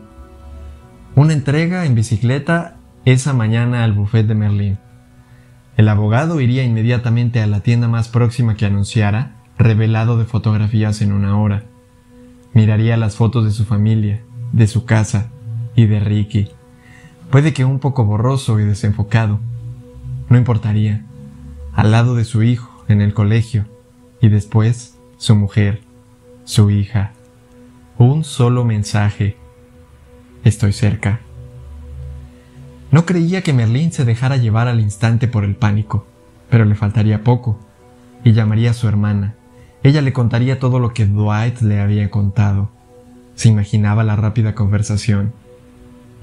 Una 1.16 1.34
entrega 1.34 1.86
en 1.86 1.96
bicicleta 1.96 2.76
esa 3.06 3.34
mañana 3.34 3.84
al 3.84 3.94
buffet 3.94 4.28
de 4.28 4.36
Merlín. 4.36 4.78
El 5.78 5.90
abogado 5.90 6.40
iría 6.40 6.64
inmediatamente 6.64 7.42
a 7.42 7.48
la 7.48 7.62
tienda 7.62 7.88
más 7.88 8.08
próxima 8.08 8.56
que 8.56 8.68
anunciara, 8.68 9.41
revelado 9.62 10.18
de 10.18 10.26
fotografías 10.26 11.02
en 11.02 11.12
una 11.12 11.38
hora. 11.38 11.66
Miraría 12.54 12.98
las 12.98 13.16
fotos 13.16 13.46
de 13.46 13.52
su 13.52 13.66
familia, 13.66 14.22
de 14.52 14.68
su 14.68 14.86
casa 14.86 15.30
y 15.76 15.86
de 15.86 16.00
Ricky. 16.00 16.50
Puede 17.30 17.54
que 17.54 17.64
un 17.64 17.80
poco 17.80 18.06
borroso 18.06 18.60
y 18.60 18.64
desenfocado. 18.64 19.40
No 20.30 20.38
importaría. 20.38 21.06
Al 21.74 21.92
lado 21.92 22.16
de 22.16 22.26
su 22.26 22.44
hijo, 22.44 22.84
en 22.88 23.02
el 23.02 23.14
colegio, 23.14 23.66
y 24.20 24.28
después 24.28 24.98
su 25.18 25.36
mujer, 25.36 25.82
su 26.44 26.70
hija. 26.72 27.14
Un 27.98 28.24
solo 28.24 28.66
mensaje. 28.66 29.38
Estoy 30.44 30.74
cerca. 30.74 31.22
No 32.92 33.06
creía 33.06 33.42
que 33.42 33.54
Merlín 33.54 33.94
se 33.94 34.04
dejara 34.04 34.36
llevar 34.36 34.68
al 34.68 34.82
instante 34.82 35.28
por 35.30 35.46
el 35.46 35.56
pánico, 35.56 36.06
pero 36.50 36.66
le 36.66 36.76
faltaría 36.76 37.24
poco, 37.24 37.58
y 38.26 38.34
llamaría 38.34 38.72
a 38.72 38.74
su 38.74 38.90
hermana. 38.90 39.36
Ella 39.84 40.02
le 40.02 40.14
contaría 40.14 40.60
todo 40.60 40.80
lo 40.80 40.94
que 40.94 41.06
Dwight 41.06 41.62
le 41.62 41.80
había 41.80 42.10
contado. 42.10 42.70
Se 43.36 43.50
imaginaba 43.50 44.04
la 44.04 44.16
rápida 44.16 44.56
conversación. 44.56 45.34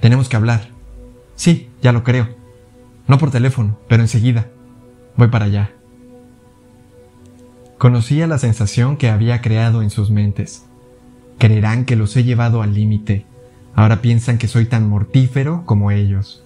Tenemos 0.00 0.28
que 0.28 0.36
hablar. 0.36 0.68
Sí, 1.34 1.70
ya 1.82 1.92
lo 1.92 2.04
creo. 2.04 2.28
No 3.06 3.18
por 3.18 3.30
teléfono, 3.30 3.78
pero 3.88 4.02
enseguida. 4.02 4.48
Voy 5.16 5.28
para 5.28 5.46
allá. 5.46 5.72
Conocía 7.78 8.26
la 8.26 8.38
sensación 8.38 8.96
que 8.96 9.08
había 9.08 9.40
creado 9.40 9.82
en 9.82 9.90
sus 9.90 10.10
mentes. 10.10 10.66
Creerán 11.38 11.84
que 11.84 11.96
los 11.96 12.16
he 12.16 12.24
llevado 12.24 12.62
al 12.62 12.74
límite. 12.74 13.26
Ahora 13.74 14.00
piensan 14.00 14.38
que 14.38 14.48
soy 14.48 14.66
tan 14.66 14.88
mortífero 14.88 15.62
como 15.64 15.90
ellos 15.90 16.44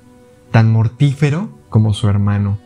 tan 0.52 0.70
mortífero 0.70 1.48
como 1.70 1.94
su 1.94 2.08
hermano. 2.08 2.58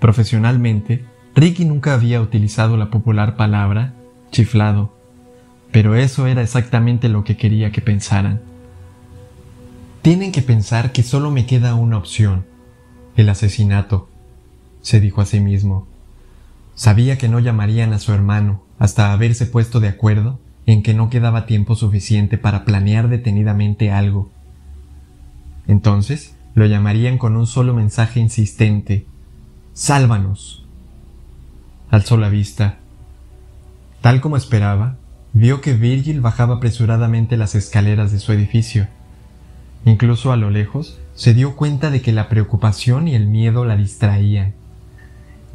Profesionalmente, 0.00 1.04
Ricky 1.40 1.64
nunca 1.64 1.94
había 1.94 2.20
utilizado 2.20 2.76
la 2.76 2.90
popular 2.90 3.36
palabra 3.36 3.94
chiflado, 4.30 4.94
pero 5.72 5.94
eso 5.94 6.26
era 6.26 6.42
exactamente 6.42 7.08
lo 7.08 7.24
que 7.24 7.38
quería 7.38 7.72
que 7.72 7.80
pensaran. 7.80 8.42
Tienen 10.02 10.32
que 10.32 10.42
pensar 10.42 10.92
que 10.92 11.02
solo 11.02 11.30
me 11.30 11.46
queda 11.46 11.74
una 11.74 11.96
opción, 11.96 12.44
el 13.16 13.28
asesinato, 13.30 14.08
se 14.82 15.00
dijo 15.00 15.22
a 15.22 15.26
sí 15.26 15.40
mismo. 15.40 15.86
Sabía 16.74 17.16
que 17.16 17.28
no 17.28 17.40
llamarían 17.40 17.92
a 17.94 17.98
su 17.98 18.12
hermano 18.12 18.62
hasta 18.78 19.12
haberse 19.12 19.46
puesto 19.46 19.80
de 19.80 19.88
acuerdo 19.88 20.38
en 20.66 20.82
que 20.82 20.92
no 20.92 21.08
quedaba 21.10 21.46
tiempo 21.46 21.74
suficiente 21.74 22.38
para 22.38 22.64
planear 22.64 23.08
detenidamente 23.08 23.90
algo 23.90 24.30
entonces 25.70 26.34
lo 26.54 26.66
llamarían 26.66 27.16
con 27.16 27.36
un 27.36 27.46
solo 27.46 27.74
mensaje 27.74 28.18
insistente. 28.18 29.06
Sálvanos. 29.72 30.59
Alzó 31.90 32.16
la 32.16 32.28
vista. 32.28 32.76
Tal 34.00 34.20
como 34.20 34.36
esperaba, 34.36 34.96
vio 35.32 35.60
que 35.60 35.74
Virgil 35.74 36.20
bajaba 36.20 36.56
apresuradamente 36.56 37.36
las 37.36 37.56
escaleras 37.56 38.12
de 38.12 38.20
su 38.20 38.32
edificio. 38.32 38.86
Incluso 39.84 40.32
a 40.32 40.36
lo 40.36 40.50
lejos, 40.50 41.00
se 41.14 41.34
dio 41.34 41.56
cuenta 41.56 41.90
de 41.90 42.00
que 42.00 42.12
la 42.12 42.28
preocupación 42.28 43.08
y 43.08 43.16
el 43.16 43.26
miedo 43.26 43.64
la 43.64 43.76
distraían. 43.76 44.54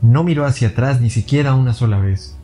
No 0.02 0.24
miró 0.24 0.45
hacia 0.45 0.69
atrás 0.69 1.00
ni 1.00 1.10
siquiera 1.10 1.56
una 1.56 1.74
sola 1.74 2.00
vez. 2.00 2.36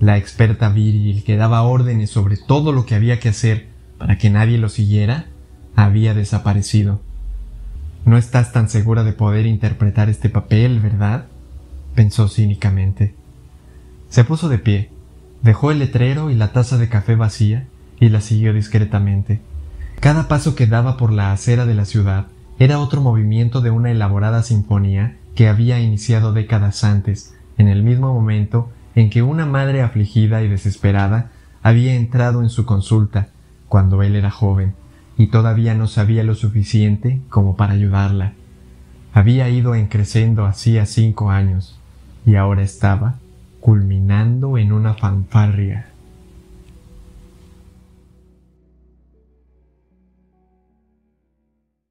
La 0.00 0.16
experta 0.16 0.70
Virgil, 0.70 1.22
que 1.22 1.36
daba 1.36 1.62
órdenes 1.62 2.10
sobre 2.10 2.38
todo 2.38 2.72
lo 2.72 2.86
que 2.86 2.94
había 2.94 3.20
que 3.20 3.28
hacer 3.28 3.68
para 3.98 4.16
que 4.16 4.30
nadie 4.30 4.56
lo 4.56 4.70
siguiera, 4.70 5.26
había 5.76 6.14
desaparecido. 6.14 7.02
No 8.06 8.16
estás 8.16 8.52
tan 8.52 8.70
segura 8.70 9.04
de 9.04 9.12
poder 9.12 9.44
interpretar 9.44 10.08
este 10.08 10.30
papel, 10.30 10.80
¿verdad? 10.80 11.26
pensó 11.94 12.28
cínicamente. 12.28 13.14
Se 14.14 14.22
puso 14.22 14.48
de 14.48 14.58
pie, 14.60 14.90
dejó 15.42 15.72
el 15.72 15.80
letrero 15.80 16.30
y 16.30 16.36
la 16.36 16.52
taza 16.52 16.78
de 16.78 16.88
café 16.88 17.16
vacía 17.16 17.66
y 17.98 18.10
la 18.10 18.20
siguió 18.20 18.54
discretamente. 18.54 19.40
Cada 19.98 20.28
paso 20.28 20.54
que 20.54 20.68
daba 20.68 20.96
por 20.96 21.10
la 21.10 21.32
acera 21.32 21.66
de 21.66 21.74
la 21.74 21.84
ciudad 21.84 22.26
era 22.60 22.78
otro 22.78 23.00
movimiento 23.00 23.60
de 23.60 23.72
una 23.72 23.90
elaborada 23.90 24.44
sinfonía 24.44 25.16
que 25.34 25.48
había 25.48 25.80
iniciado 25.80 26.32
décadas 26.32 26.84
antes, 26.84 27.34
en 27.58 27.66
el 27.66 27.82
mismo 27.82 28.14
momento 28.14 28.70
en 28.94 29.10
que 29.10 29.22
una 29.22 29.46
madre 29.46 29.82
afligida 29.82 30.44
y 30.44 30.48
desesperada 30.48 31.32
había 31.64 31.96
entrado 31.96 32.40
en 32.40 32.50
su 32.50 32.64
consulta 32.64 33.30
cuando 33.68 34.00
él 34.04 34.14
era 34.14 34.30
joven 34.30 34.74
y 35.18 35.26
todavía 35.26 35.74
no 35.74 35.88
sabía 35.88 36.22
lo 36.22 36.36
suficiente 36.36 37.20
como 37.30 37.56
para 37.56 37.72
ayudarla. 37.72 38.34
Había 39.12 39.48
ido 39.48 39.74
en 39.74 39.88
creciendo 39.88 40.46
hacía 40.46 40.86
cinco 40.86 41.32
años 41.32 41.80
y 42.24 42.36
ahora 42.36 42.62
estaba 42.62 43.16
culminando 43.64 44.58
en 44.58 44.72
una 44.72 44.92
fanfarria. 44.92 45.93